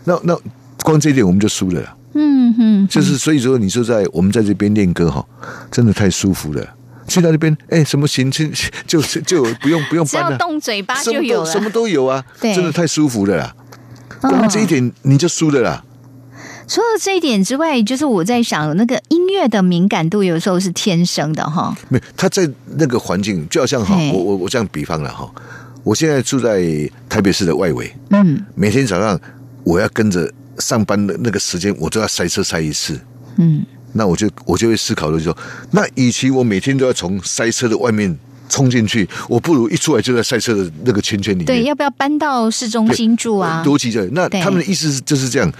[0.04, 0.38] 那那
[0.84, 1.96] 光这一点我们就输了啦。
[2.14, 5.26] 嗯哼，就是所以说，你说在我们在这边练歌哈，
[5.72, 6.66] 真的太舒服了。
[7.08, 8.52] 去到那边，哎，什么行程
[8.88, 13.56] 就就就不用不用只要动嘴巴就有了，什么都有啊，真的太舒服了啦。
[13.58, 13.66] 嗯
[14.22, 15.84] 光这一点你就输了啦。
[16.68, 21.76] 除了这一点之外，就是我在想，那个音乐的敏感度有时候是天生的哈。
[21.90, 25.30] 没有，他在那个环境，就好像哈，我我我这样比方了哈，
[25.84, 26.62] 我现在住在
[27.08, 29.20] 台北市的外围，嗯每天早上
[29.64, 33.00] 我要跟着上班的那个时间，我都要塞车塞一次。
[33.38, 35.36] 嗯，那我就我就会思考的说，
[35.72, 41.46] 那与其我每天都要从塞车的外面冲进去，我不如一出来就在塞车的那个圈圈里面。
[41.46, 43.64] 对，要不要搬到市中心住啊？
[43.66, 44.08] 逻辑在。
[44.12, 45.52] 那他们的意思是就是这样，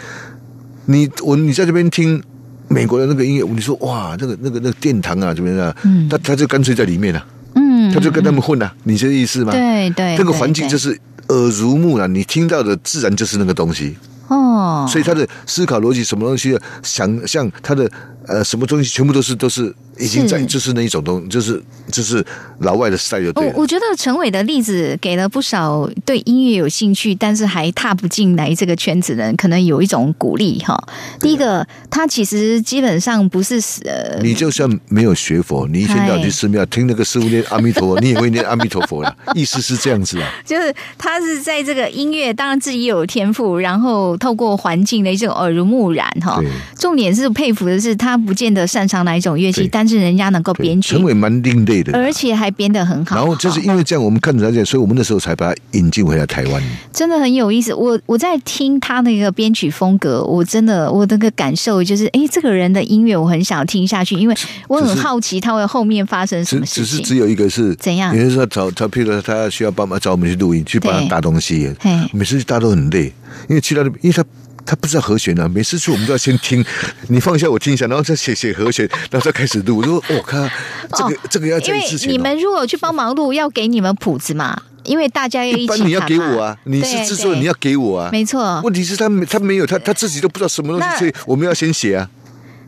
[0.86, 2.22] 你我你在这边听
[2.68, 5.76] 美国的那个音乐，你说哇，那个那个那个殿堂啊，怎么样
[6.10, 7.26] 他他就干脆在里面啊，
[7.56, 9.52] 嗯，他就跟他们混啊，你这意思吗？
[9.52, 13.96] 对对，那个环境就是耳濡目染，你听到的自然就是那个东西，
[14.28, 17.90] 哦，所以他的思考逻辑什么东西，想象他的
[18.28, 22.26] 呃什么东西，全部都是都是已经在就是那一种东，就是就是
[22.60, 23.54] 老外的 style 就对了。
[23.56, 30.78] 我我觉得陈伟的例子给了不少对音乐有兴趣，但是还踏不进来这个圈子的人，可能有一种鼓励哈。
[31.20, 39.16] 第一个，他其实基本上不是呃，你就算没有学佛，你一天到晚哎去寺庙听那个师傅念阿弥陀佛，你也会念阿弥陀佛了。
[39.34, 46.42] 意思是这样子啊，就是他是在这个音乐，当然自己有天赋，然后透过环境的一种耳濡目染哈。
[46.78, 51.96] 重点是佩服的是，他不见得擅长哪一种乐器，对但是人家能够编曲陈，伟蛮另类的。
[51.96, 53.16] 而且还编得很好。
[53.18, 56.64] 然后就是因为这样，我们看着他这样，所以我们那时候才把他引进回来台湾。
[56.92, 57.72] 真的很有意思。
[57.72, 64.36] 我我在听他那个编曲风格，我真的我那个感受就是，哎，这个人的音乐我很想听下去，因为
[64.68, 66.84] 我很好奇他会后面发生什么事情。
[66.84, 73.14] 只是只有一个是怎样有的时候找找，譬如说他需要帮忙找我们去录音，去帮他搭东西嘿，每次去搭都很累，
[73.48, 74.26] 因为其他的，因为他。
[74.66, 76.66] 他不知道和弦啊，每次去我们都要先听，
[77.10, 79.78] 你放下我听一下，然后再写写和弦，然后再开始录。
[79.78, 80.50] 我说我看
[80.92, 82.12] 这个、哦这个要因为在之前、哦。
[82.12, 88.10] 你们如果去帮忙录，要给你们谱子嘛，因为大家要一起一般你要给我啊，你是制作人，你要给我啊。
[88.12, 88.60] 没错。
[88.64, 92.10] 问题是他没他没有他他自己都不知道什么东西，所以我们要先写啊。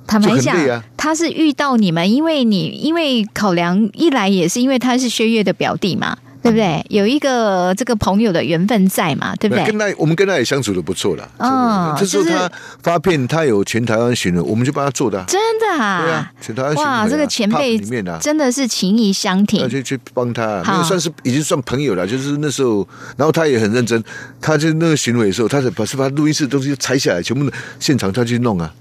[0.06, 6.18] 坦白讲就很累啊，他是遇到你们，因为你因为考量一来也是因为他是薛岳的表弟嘛，
[6.48, 6.86] 对不对？
[6.90, 9.66] 有一个这个朋友的缘分在嘛，对不对？
[9.66, 11.30] 跟他我们跟他也相处的不错了。
[11.40, 15.26] 哦就是这时候他发片，他有全台湾巡了，我们就帮他做的啊。
[15.28, 18.18] 真的啊，对啊，全台湾巡回啊哇，这个前辈 Pop 里面啊。
[18.22, 19.68] 真的是情谊相挺要。
[19.68, 22.08] 去去帮他，好那个算是已经算朋友了。
[22.08, 22.88] 就是那时候，
[23.18, 24.02] 然后他也很认真，
[24.40, 28.74] 他就那个巡回的时候，他是把是把录音室的东西拆下来，全部的现场他去弄啊。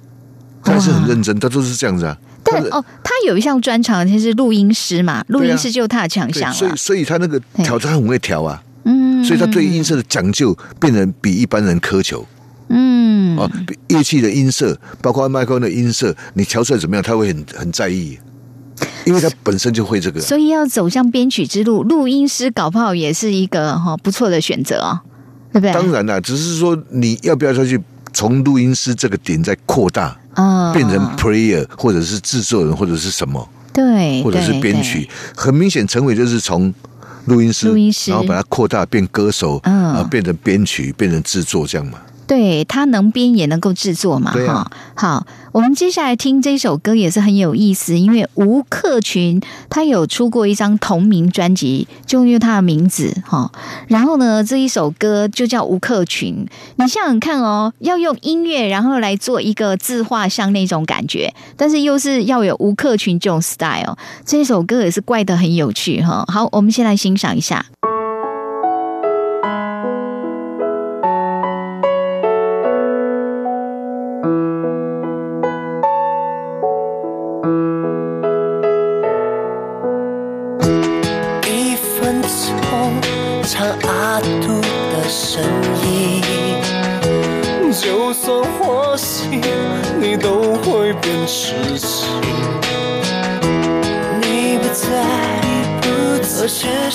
[0.66, 2.16] 他还是很认真，他都是这样子啊。
[2.42, 6.54] 但哦，他有一项专长，就是录音师嘛，录音师就是他的强项，了。
[6.54, 12.26] 所以所以他那个调他很会调啊，嗯，所以他对音色的讲究变得比一般人苛求。
[12.68, 13.50] 嗯，哦，
[13.88, 18.18] 乐器的音色，包括麦克风的音色，你调出来怎么样，他会很很在意，
[19.04, 20.20] 因为他本身就会这个。
[20.20, 25.00] 所以要走向编曲之路，录音师搞不好也是一个哈不错的选择哦，
[25.52, 25.72] 对不对？
[25.72, 27.80] 当然啦，只是说你要不要再去
[28.16, 35.06] 从录音师这个点再扩大，啊变成 player 或者是制作人或者是什么，对，或者是编曲。
[35.36, 36.72] 很明显，陈伟就是从
[37.26, 41.98] 录音师，录音师然后把它扩大变歌手，嗯啊，变成编曲，变成制作这样嘛。
[42.26, 44.70] 对他能编也能够制作嘛，哈。
[44.94, 53.50] 好，我们接下来听这首歌也是很有意思，因为吴克群他有出过一张同名专辑，就用他的名字哈。
[53.88, 56.46] 然后呢，这一首歌就叫吴克群。
[56.76, 63.96] 你想想看哦，要用音乐然后来做一个自画像那种感觉，但是又是要有吴克群这种 style。
[64.24, 66.24] 这首歌也是怪得很有趣哈。
[66.26, 67.64] 好，我们先来欣赏一下。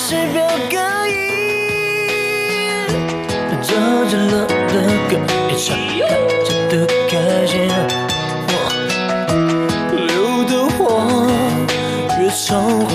[0.04, 0.76] 是表个
[1.08, 1.14] 音，
[3.62, 3.72] 这
[4.10, 4.74] 着了的
[5.08, 5.12] 歌，
[5.48, 6.10] 一场看
[6.44, 6.72] 着的
[7.08, 7.12] 开
[7.46, 7.52] 心。
[10.08, 10.10] 流
[10.42, 10.82] 的话
[12.18, 12.50] 越常
[12.84, 12.90] 会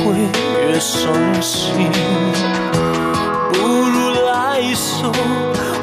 [0.70, 1.08] 越伤
[1.41, 1.89] 心，
[3.53, 3.95] 不如
[4.26, 5.10] 来首《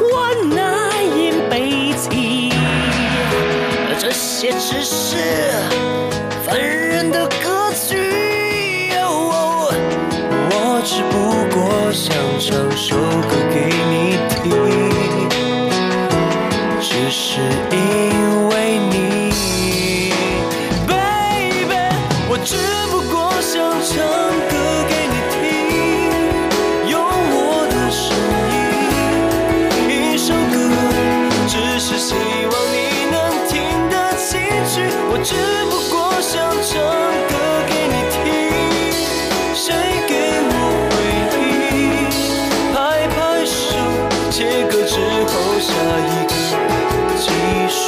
[0.04, 1.54] One Night in 北
[1.94, 2.12] 京》，
[3.98, 5.16] 这些只是
[32.34, 32.76] 希望你
[33.12, 33.16] 能
[33.46, 33.54] 听
[33.90, 33.94] 得
[34.26, 34.32] 进
[34.66, 34.74] 去。
[35.08, 35.30] 我只
[35.70, 36.32] 不过想
[36.66, 36.72] 唱
[37.30, 37.32] 歌
[37.68, 38.16] 给你听，
[39.54, 39.62] 谁
[40.08, 40.12] 给
[40.50, 40.52] 我
[40.90, 40.92] 回
[41.38, 41.72] 应？
[42.74, 42.76] 拍
[43.14, 43.16] 拍
[43.46, 43.54] 手，
[44.32, 44.92] 切歌之
[45.30, 45.70] 后下
[46.10, 46.34] 一个
[47.16, 47.24] 继
[47.70, 47.86] 续，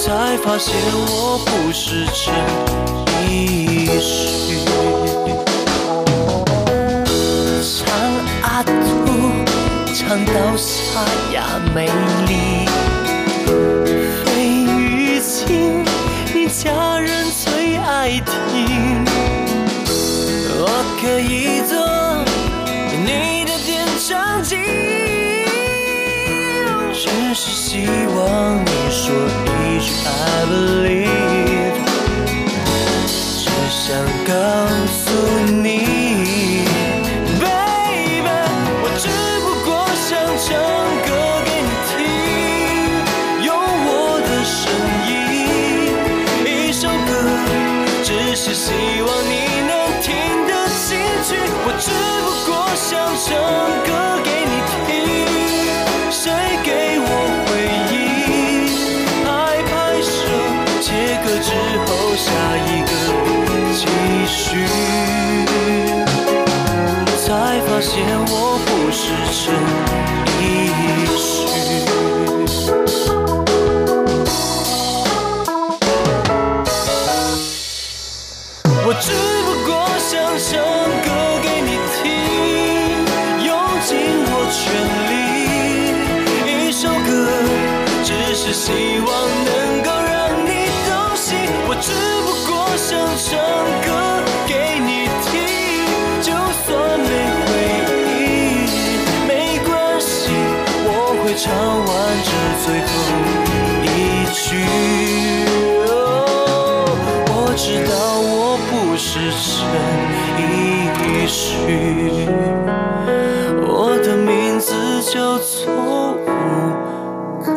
[0.00, 0.04] 才
[0.38, 0.74] 发现
[1.06, 2.18] 我不是陈
[3.28, 3.30] 奕
[4.00, 4.69] 迅。
[10.10, 11.86] 唱到沙哑美
[12.26, 12.66] 丽。
[14.26, 15.84] 费玉清，
[16.34, 19.04] 你家人最爱听。
[20.58, 20.66] 我
[21.00, 21.78] 可以做
[23.06, 24.56] 你的点唱机，
[26.92, 27.86] 只是希
[28.16, 29.14] 望你说
[29.54, 30.10] 一句 I
[30.50, 31.86] believe，
[33.06, 33.86] 只想
[34.26, 34.34] 告
[34.88, 34.98] 诉
[35.52, 35.99] 你
[53.30, 53.38] 唱
[53.86, 53.88] 歌
[54.24, 54.90] 给你听，
[56.10, 56.22] 谁
[56.64, 56.68] 给
[56.98, 57.06] 我
[57.46, 57.48] 回
[57.92, 57.94] 应？
[59.24, 59.28] 拍
[59.70, 59.70] 拍
[60.02, 60.10] 手，
[60.82, 60.84] 切
[61.22, 61.48] 歌之
[61.86, 62.26] 后下
[62.66, 62.92] 一个
[63.72, 63.80] 继
[64.26, 64.36] 续。
[67.22, 67.24] 才
[67.68, 67.88] 发现
[68.26, 68.34] 我
[68.66, 69.00] 不是
[69.46, 70.19] 真。
[102.70, 102.86] 最后
[103.82, 103.86] 一
[104.32, 104.62] 句。
[107.26, 109.08] 我知道我不是
[109.42, 109.50] 陈
[110.38, 112.30] 奕迅，
[113.66, 117.50] 我的名字叫做吴克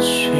[0.00, 0.32] 群。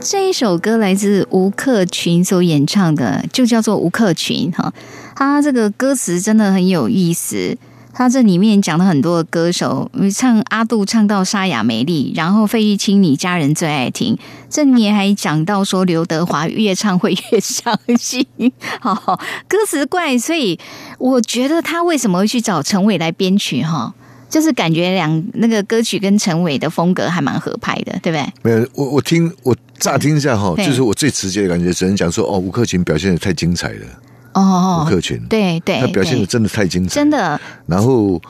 [0.00, 4.72] 这一首歌来自吴克群所演唱的，就叫做吴克群哈。
[5.14, 7.56] 他这个歌词真的很有意思，
[7.98, 14.16] 他这里面讲了很多的歌手，唱阿杜唱到沙哑美丽，然后费玉清你家人最爱听，
[14.48, 18.24] 这里面还讲到说刘德华越唱会越伤心，
[18.78, 19.18] 好
[19.48, 20.56] 歌词怪，所以
[20.98, 23.92] 我觉得他为什么会去找陈伟来编曲哈？
[24.30, 28.32] 就是感觉两那个歌曲跟陈伟的风格还蛮合拍的，对不对？
[28.42, 33.86] 没有，我我听我乍听一下哈，就是我最直接的感觉，只能讲说哦，吴克群表现的太精彩了，
[34.38, 37.10] 哦，吴克群，对对，他表现的真的太精彩，真。
[37.10, 38.20] 的，然后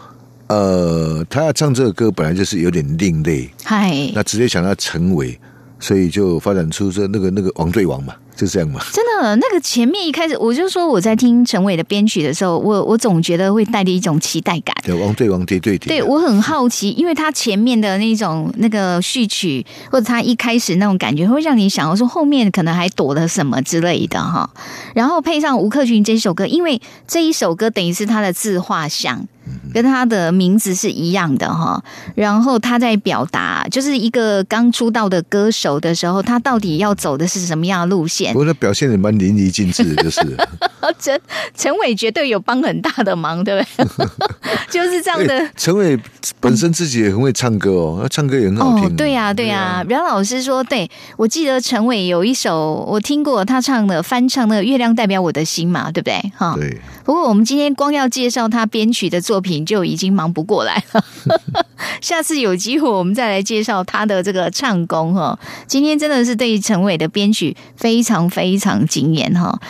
[0.48, 5.38] 呃，他要唱这个歌本来就是有点另类，嗨，那直接想要成为，
[5.78, 8.80] 所以就发展出这那个那个王对王嘛，就这样嘛。
[8.92, 14.74] 真的，那个前面一开始我就说我在听陈伟的编曲的时候，我我总觉得会带着一种期待感。
[14.84, 15.88] 对，王对王叠对叠。
[15.88, 24.48] 对我很好奇，因为他前面的那种那个序曲，或者他一开始那种感觉，会让你想要说后面可能还躲了什么之类的哈。
[24.94, 29.26] 然后配上吴克群这首歌，因为这一首歌等于是他的自画像，
[29.72, 31.82] 跟他的名字是一样的哈。
[32.14, 38.38] 然后他在表达，就是一个刚出道的歌手的时候，他到底要走的是什么样的路线不？
[38.40, 40.20] 过他表现的蛮淋漓尽致的，就是。
[40.98, 41.20] 陈
[41.54, 44.08] 陈伟绝对有帮很大的忙，对不对？
[44.70, 45.38] 就是这样的。
[45.38, 45.98] 哎陈伟
[46.40, 48.86] 本身自己也很会唱歌哦，他唱歌也很好听。
[48.86, 56.32] 哦，对呀、对呀、阮老师说，对我记得陈伟有一首我听过他唱的翻唱那个《月亮代表我的心》嘛，对不对？
[56.36, 56.54] 哈。
[56.56, 61.04] 对，不过我们今天光要介绍他编曲的作品就已经忙不过来了，
[62.00, 65.38] 下次有机会我们再来介绍他的这个唱功哈。
[65.66, 69.60] 今天真的是对陈伟的编曲非常非常惊艳哈。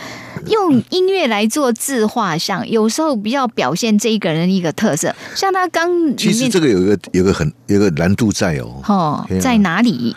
[0.47, 5.13] 用音乐来做自画像，有时候比较表现这一个人的一个特色。
[5.35, 8.81] 像他刚其实这个有一个有一个很有一个难度在哦。
[8.87, 10.15] 哦在哪里？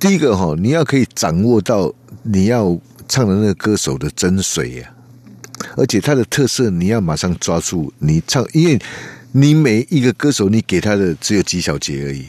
[0.00, 1.92] 第一个哈、你要可以掌握到
[2.24, 2.76] 你要
[3.06, 4.90] 唱的那个歌手的真髓呀、
[5.76, 7.92] 而且他的特色你要马上抓住。
[8.00, 8.78] 你唱，因为
[9.32, 12.24] 你每一个歌手你给他的只有几小节而已。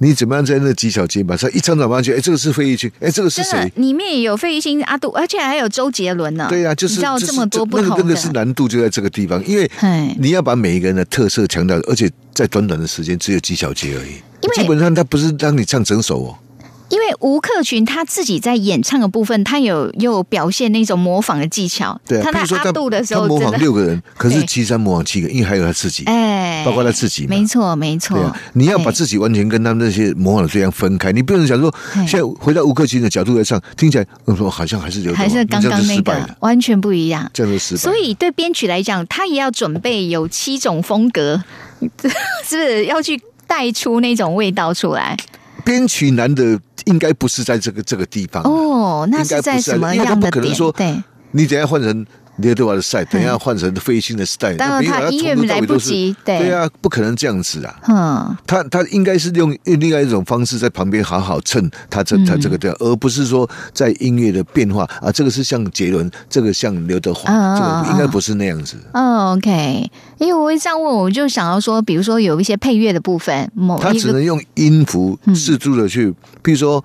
[0.00, 2.12] 你怎么样在那几小节马上一唱到马上去？
[2.12, 6.46] 哎，这个是费玉清，哎，这个是谁？，里面也有费玉清、阿杜，而且还有周杰伦呢。
[6.48, 14.12] 对呀、就是你知道这么多不那个同的，那个是难度就在这个地方，因为嘿你要把每一个人的特色强调，而且在短短的时间只有几小节而已。
[14.42, 16.38] 因为基本上他不是让你唱整首哦，
[16.88, 22.00] 因为吴克群他自己在演唱的部分，他有有表现那种模仿的技巧。
[22.06, 28.16] 对啊，他在阿杜的时候真的，仿六个人，可是其实他模仿七个，因为还有他自己，哎，包括他自己嘛没错没错。
[28.16, 37.30] 对啊，你要把哎自己完全跟他们那些模仿的对象分开，你不能想说嘿现在回到吴克群的角度来唱，听起来我说好像还是刘德华还是刚刚那个完全不一样。
[37.34, 37.80] 这样就失败。
[37.80, 41.42] 所以对编曲来讲，他也要准备有七种风格，
[42.44, 45.16] 是不是要去带出那种味道出来？
[45.68, 50.30] 编曲难的应该不是在这个这个地方哦，那应该不是在什么样的点？
[50.30, 51.02] 不可能说对，
[51.32, 52.06] 你等一下换成
[52.38, 56.38] 刘德华的 style，等一下换成费玉清的 style，当然那没有他音乐从头到尾来不都是及对。
[56.38, 57.76] 对啊，不可能这样子啊。
[57.88, 68.76] 嗯，他他应该是用用另外一种方式在旁边好好衬他这他这个调，而不是说在音乐的变化啊，这个是像杰伦，这个像刘德华，这嗯个应该不是那样子。
[68.92, 75.34] 嗯，OK，因为我会这样问，我就想要说，比如说有一些配乐的部分，某他只能用音符嗯。
[75.34, 76.12] 适度的去，
[76.42, 76.84] 比如说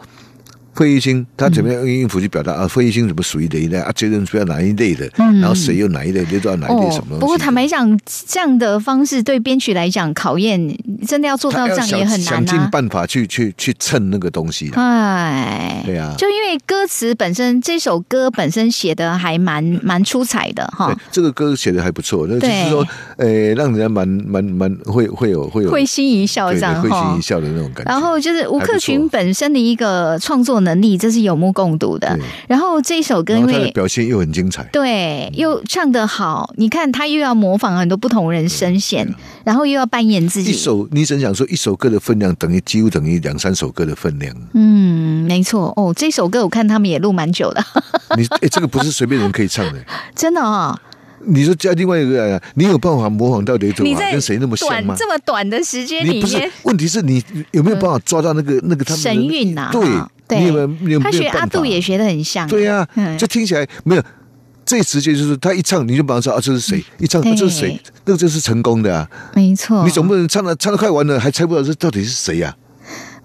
[0.76, 2.68] 费玉清他怎么样用音符去表达啊？
[2.68, 3.92] 费玉清怎么属于哪一类啊？
[3.96, 5.10] 杰伦属于哪一类的？
[5.18, 6.22] 然后谁又哪一类？
[6.22, 7.16] 你知道哪一类什么东西？
[7.16, 12.70] 嗯哦不过坦白讲，这样的方式对编曲来讲考验，真的要做到这样也很想想尽。
[12.70, 14.82] 办法去去去蹭那个东西的。
[14.82, 27.22] 哎，对啊就因为歌词本身，这首歌本身写的还蛮 蛮出彩的哈，，这个歌写的还不错，那就是说，呃，让人家蛮蛮蛮会会有会有会心一笑这样哈会心一。
[27.24, 27.92] 笑的那种感觉。
[27.92, 32.18] 然后就是吴克群本身的一个创作能力，这是有目共睹的。
[32.48, 39.08] 然后这一首歌，因为表现又很精彩，对又唱得好，你看他又要模仿很多不同人声线
[39.44, 40.52] 然后又要扮演自己。
[40.52, 44.36] 一首你怎想说一首歌的分量等于几乎等于两三首歌的分量？
[44.54, 47.64] 嗯，没错哦，这首歌我看他们也录蛮久的，
[48.18, 49.80] 你哎，这个不是随便人可以唱的。
[50.16, 50.78] 真的哦。
[51.26, 54.94] 你说加另外一个，你有办法模仿到雷祖你在华跟谁那么像吗？
[54.94, 64.04] 短这么短的时间你不是里面，，问题是你有没有办法抓到那个那个他们的神韵呐、对哈，对，你有没有你有没他学阿杜也学的很像，对呀、嗯就听起来没有。
[64.66, 66.82] 最直接就是他一唱你就马上知道啊，这是谁？
[66.98, 67.78] 一唱、啊、这是谁？
[68.06, 69.06] 那个就是成功的啊！
[69.36, 69.84] 没错。
[69.84, 72.56] 你总不能唱的唱的快完了还猜不到这到底是谁呀、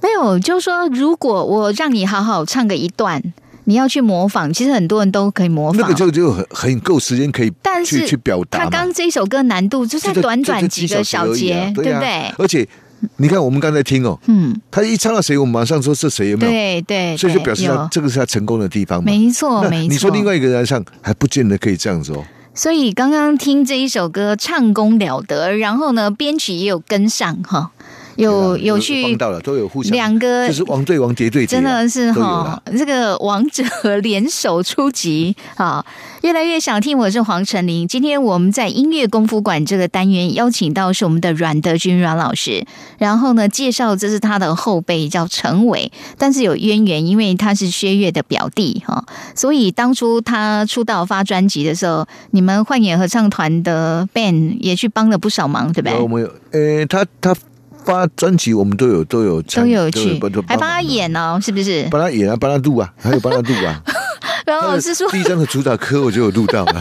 [0.02, 3.22] 没有，就是说，如果我让你好好唱个一段，
[3.64, 5.82] 你要去模仿，其实很多人都可以模仿。
[5.82, 8.70] 那个就就很很够时间可以但是去去表达他嘛。
[8.70, 12.34] 刚这首歌难度就在就短短就几个小节，啊对不啊对？
[12.38, 12.68] 而且
[13.16, 16.50] 你看我们刚才听哦，嗯，他一唱到谁，我们马上说是谁，有没有？
[16.50, 19.04] 对对，所以就表示他这个是他成功的地方嘛。
[19.06, 19.92] 没错没错。
[19.92, 22.24] 你说另外一个人来唱，还不见得可以这样子哦。
[22.54, 27.70] 所以刚刚听这一首歌唱功了得，然后呢，编曲也有跟上哈，
[28.18, 33.64] 有有去帮到了，都有互相两个就是王对王杰对叠啊，真的是哈啦，这个王者
[34.02, 35.84] 联手出击啊！
[36.22, 37.86] 越来越想听，我是黄成林。
[37.86, 42.66] 今天我们在音乐功夫馆这个单元邀请到是我们的阮德军阮老师，
[42.98, 49.04] 然后呢介绍这是他的后辈叫陈伟，但是有渊源，因为他是薛岳的表弟哈，
[49.36, 55.96] 所以当初他出道发专辑的时候，你们幻野合唱团的 band 也去帮了不少忙，对不对？
[56.00, 57.32] 我们有，呃，他他
[57.88, 61.88] 发专辑，我们都有都有参都有去都，还帮他演哦，是不是？
[61.90, 63.80] 帮他演啊，帮他录啊，还有帮他录啊。
[64.44, 66.80] 然后是说第一张的主打歌我就有录到 了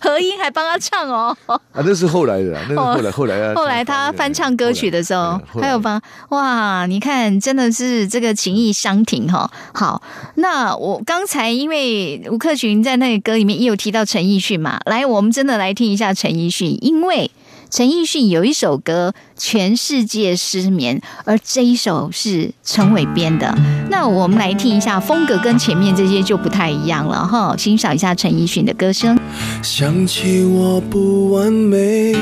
[0.00, 1.36] 合音还帮他唱哦。
[1.46, 9.50] 啊，那是后来的啦，那是后来后来啊，后来他翻唱歌曲的时候，还有帮哇，你看真的是这个情意相挺哈。
[9.72, 10.02] 好，
[10.36, 17.30] 那我刚才因为吴克群在那个歌里面也有提到陈奕迅嘛，来，我们真的来听一下陈奕迅，因为。
[17.74, 23.52] 陈奕迅有一首歌《全世界失眠》，而这一首是陈伟编的。
[23.90, 27.56] 那我们来听一下，风格跟前面这些就不太一样了哈。
[27.56, 29.18] 欣赏一下陈奕迅的歌声。
[29.60, 32.12] 想起我不完美，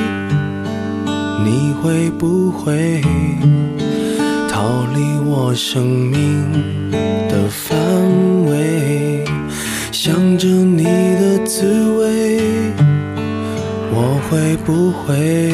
[1.45, 2.99] 你会不会
[4.49, 6.89] 逃离我生命
[7.29, 7.77] 的范
[8.47, 9.23] 围？
[9.91, 12.32] 想着你的滋味，
[14.33, 15.53] 会不会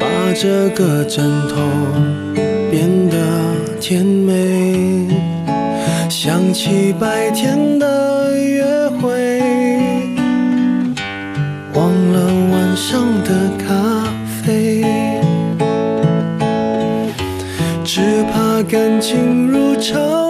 [0.00, 1.54] 把这个枕头
[2.68, 3.16] 变得
[3.80, 5.06] 甜美？
[6.08, 8.64] 想起白天的约
[9.00, 9.40] 会。
[11.72, 12.18] 忘了
[12.50, 13.30] 晚上的
[13.64, 14.12] 咖
[14.42, 14.84] 啡，
[17.84, 20.29] 只怕感情如潮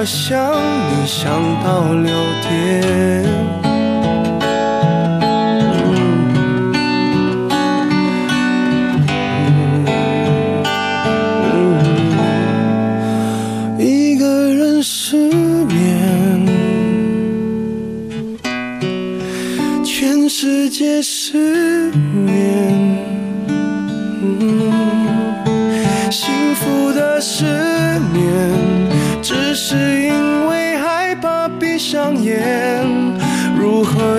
[0.00, 0.50] 我想
[0.88, 1.30] 你想
[1.62, 2.10] 到六
[2.48, 3.49] 点？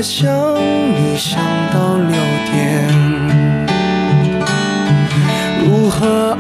[0.02, 1.40] 想你想
[1.72, 2.16] 到六
[2.52, 2.90] 点？
[5.64, 6.31] 如何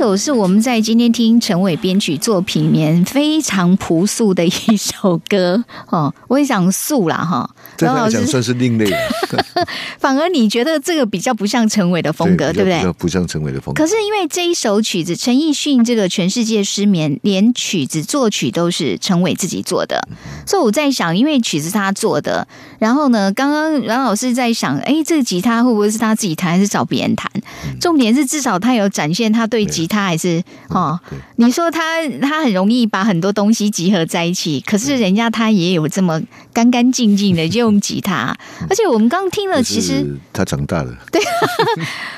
[0.00, 7.50] 首是我们在今天听陈伟编曲作品里面非常朴素的一首歌 哦，我也想素啦哈。
[7.76, 8.96] 对他然后老师，来讲算是另类的
[10.00, 12.92] 反而你觉得这个比较不像陈伟的风格，对不对比较比较？
[12.94, 13.86] 不像陈伟的风格可。
[13.86, 20.08] 是因为这一首曲子，陈奕迅这个《全世界失眠》，连曲子作曲都是陈伟自己做的，
[20.46, 22.48] 所以我在想，因为曲子是他做的，
[22.78, 27.30] 然后呢，刚刚阮老师在想，哎，这个吉他会不会是他自己弹，还是找别人弹？
[27.78, 30.98] 重点是至少他有展现他对吉他还是哦，
[31.36, 36.22] 你说他他很容易把很多东西集合在一起，可是人家他也有这么
[36.54, 38.34] 干干净净的就用吉他，
[38.68, 41.20] 而且我们刚听了，其实他长大了， 对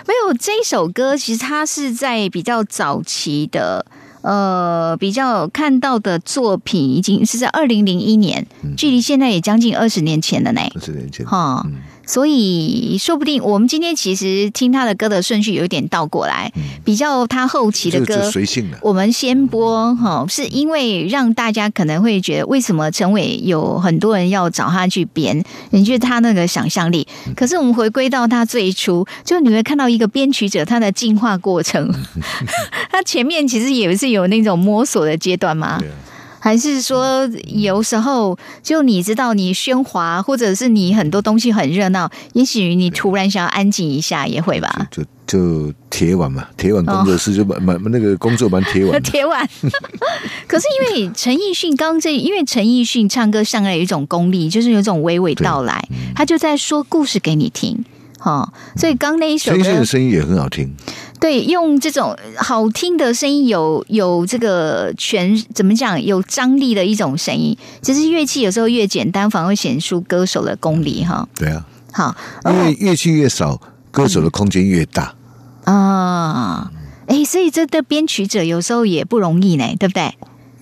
[0.07, 3.85] 没有这一首歌，其实他是在比较早期的。
[4.23, 8.47] 呃，比较看到的作品已经是在二零零一年，
[8.77, 10.61] 距离现在也将近二十年前了呢。
[10.77, 11.27] 二十年前。
[11.27, 11.75] 哈、嗯
[12.07, 16.53] 所以说不定我们今天其实听他的歌的顺序有一点倒过来，
[16.84, 25.42] 比较他后期的歌随性的，我们先播哈，是因为让大家可能会觉得，为什么陈伟有很多人要找他去编？
[25.70, 27.07] 你觉得他那个想象力？
[27.26, 31.92] 嗯可是我们回归到他最初，就你会看到一个编曲者他的进化过程，
[32.90, 35.78] 他前面其实也是有那种摸索的阶段嘛？
[35.78, 35.94] 对啊，
[36.45, 44.88] 还是说有时候就你知道你喧哗，或者是你很多东西很热闹，也许你突然想要安静一下也会吧？
[44.90, 49.01] 就就铁碗嘛，铁碗工作室就蛮蛮那个工作蛮铁腕的。
[49.09, 49.49] 铁碗。
[50.49, 55.86] 可是因为陈奕迅刚这，因为陈奕迅唱歌上来有一种功力，就是有一种娓娓道来，
[56.16, 57.84] 他就在说故事给你听。
[58.18, 60.74] 哦，所以刚那一首歌陈奕迅的，声音也很好听，
[61.23, 67.57] 对，用这种好听的声音，有有这个全怎么讲，有张力的一种声音。
[67.81, 71.29] 其实乐器有时候越简单，反而会显出歌手的功力哈。
[71.37, 72.16] 对啊，好
[72.51, 73.61] 因为乐器越少，
[73.93, 75.14] 歌手的空间越大。
[75.62, 76.73] 啊，
[77.07, 80.12] 哎，所以这的编曲者有时候也不容易呢，对不对？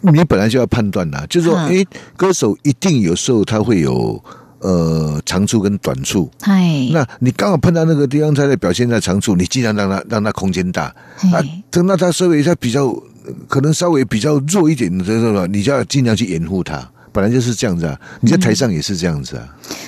[0.02, 1.86] 你本来就要判断啦，就是说，嗯哎，
[2.18, 4.22] 歌手一定有时候他会有
[4.60, 6.30] 呃长处跟短处。
[6.42, 10.84] 哎，那你刚好碰到那个地方，他在表现在长处，你尽量让他让他空间大。
[10.84, 10.94] 啊
[11.42, 16.88] 嘿，等到他稍微它比较呃可能稍微比较弱一点的时候，你就要尽量去掩护他。
[17.12, 19.42] 本来就是这样子啊，你在台上也是这样子啊。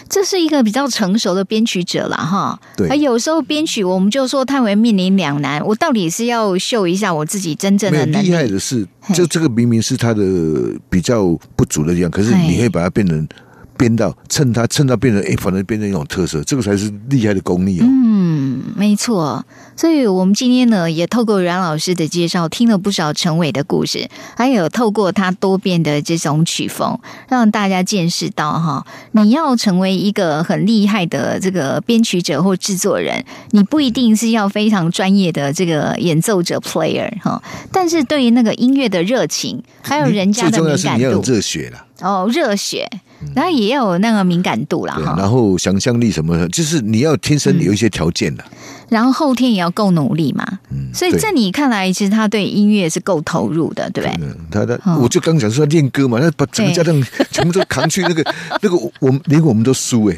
[0.08, 2.60] 这是一个比较成熟的编曲者了哈。
[2.76, 10.24] 对而有时候编曲我们就说他会面临两难，我到底是要秀一下我自己真正的能厉害，的是，嘿就这个明明是他的
[10.90, 13.24] 比较不足的地方，可是你可以把它变成
[13.82, 17.84] 编到趁它趁它变成哎，反正变成一种特色，这个才是厉害的功力哦。
[17.84, 19.44] 嗯，没错。
[19.76, 26.98] 所以我们今天呢，也透过阮老师的介绍，听了不少陈伟的故事，还有透过他多变的这种曲风，
[27.28, 37.42] 让大家见识到哈，你要成为一个很厉害的这个编曲者或制作人，你不一定是要非常专业的这个演奏者 player 哈，
[37.72, 41.86] 但是对于那个音乐的热情，还有人家的敏感重要是你要有度，热血啦。
[42.00, 42.88] 哦，热血。
[43.36, 48.42] 然后也要有那个敏感度啦，哈，然后想象力什么的，就是你要天生有一些条件的。
[48.92, 50.46] 然后后天也要够努力嘛。
[50.70, 54.20] 嗯，所以在你看来，其实他对音乐是够投入的，对不对？
[54.22, 58.22] 嗯，他他哦，我就刚讲说他练歌嘛，他把整个家当全部都扛去那个
[58.60, 60.16] 那个，我们连我们都输哎，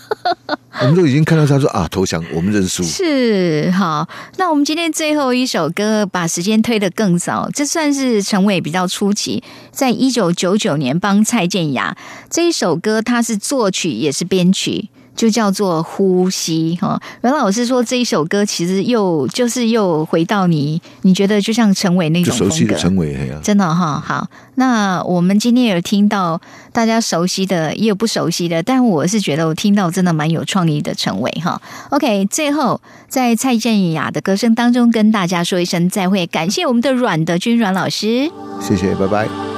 [0.80, 2.82] 我们都已经看到他说啊投降，我们认输。
[2.82, 4.08] 是好，
[4.38, 11.94] 那我们今天最后一首歌，把时间推得更早，这算是陈伟比较初期，在一九九九年帮蔡健雅
[12.30, 14.88] 这一首歌，他是作曲也是编曲。
[15.16, 26.40] 就叫做呼吸哈，阮老师说这一首歌其实又就是又回到你，你觉得就像陈伟那种风格，悉的陈伟，真的哈，好，那我们今天有听到
[26.72, 31.60] 大家熟悉的，也有不熟悉的，但我是觉得我听到真的蛮有创意的陈伟哈。
[31.88, 38.30] OK，最后在蔡健雅的歌声当中跟大家说一声再会，感谢我们的阮德军阮老师。
[38.60, 39.55] 谢谢，拜拜。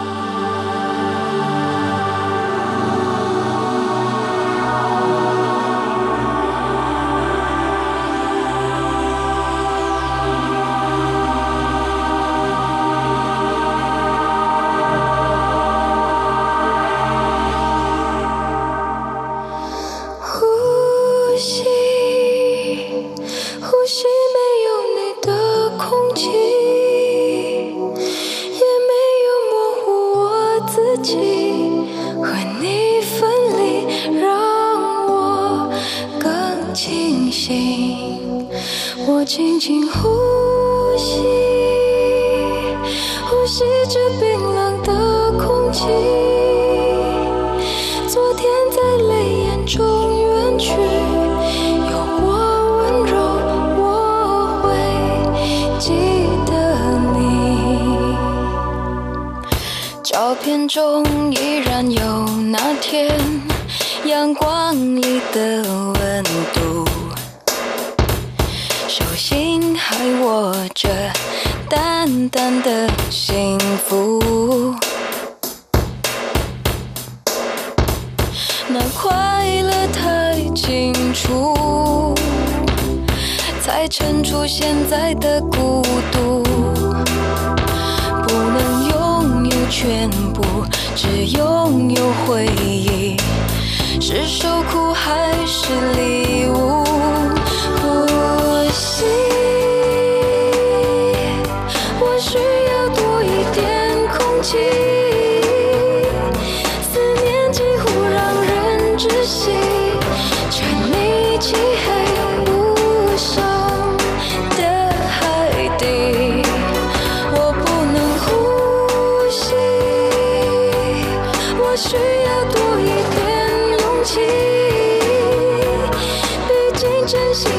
[127.09, 127.58] 真心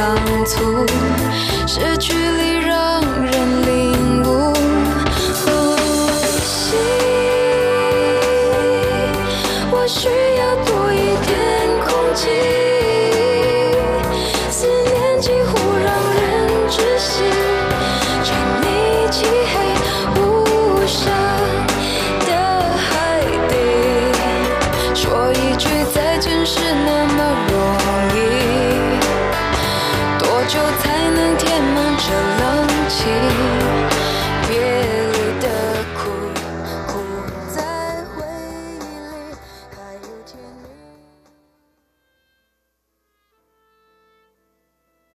[0.00, 0.99] 当初，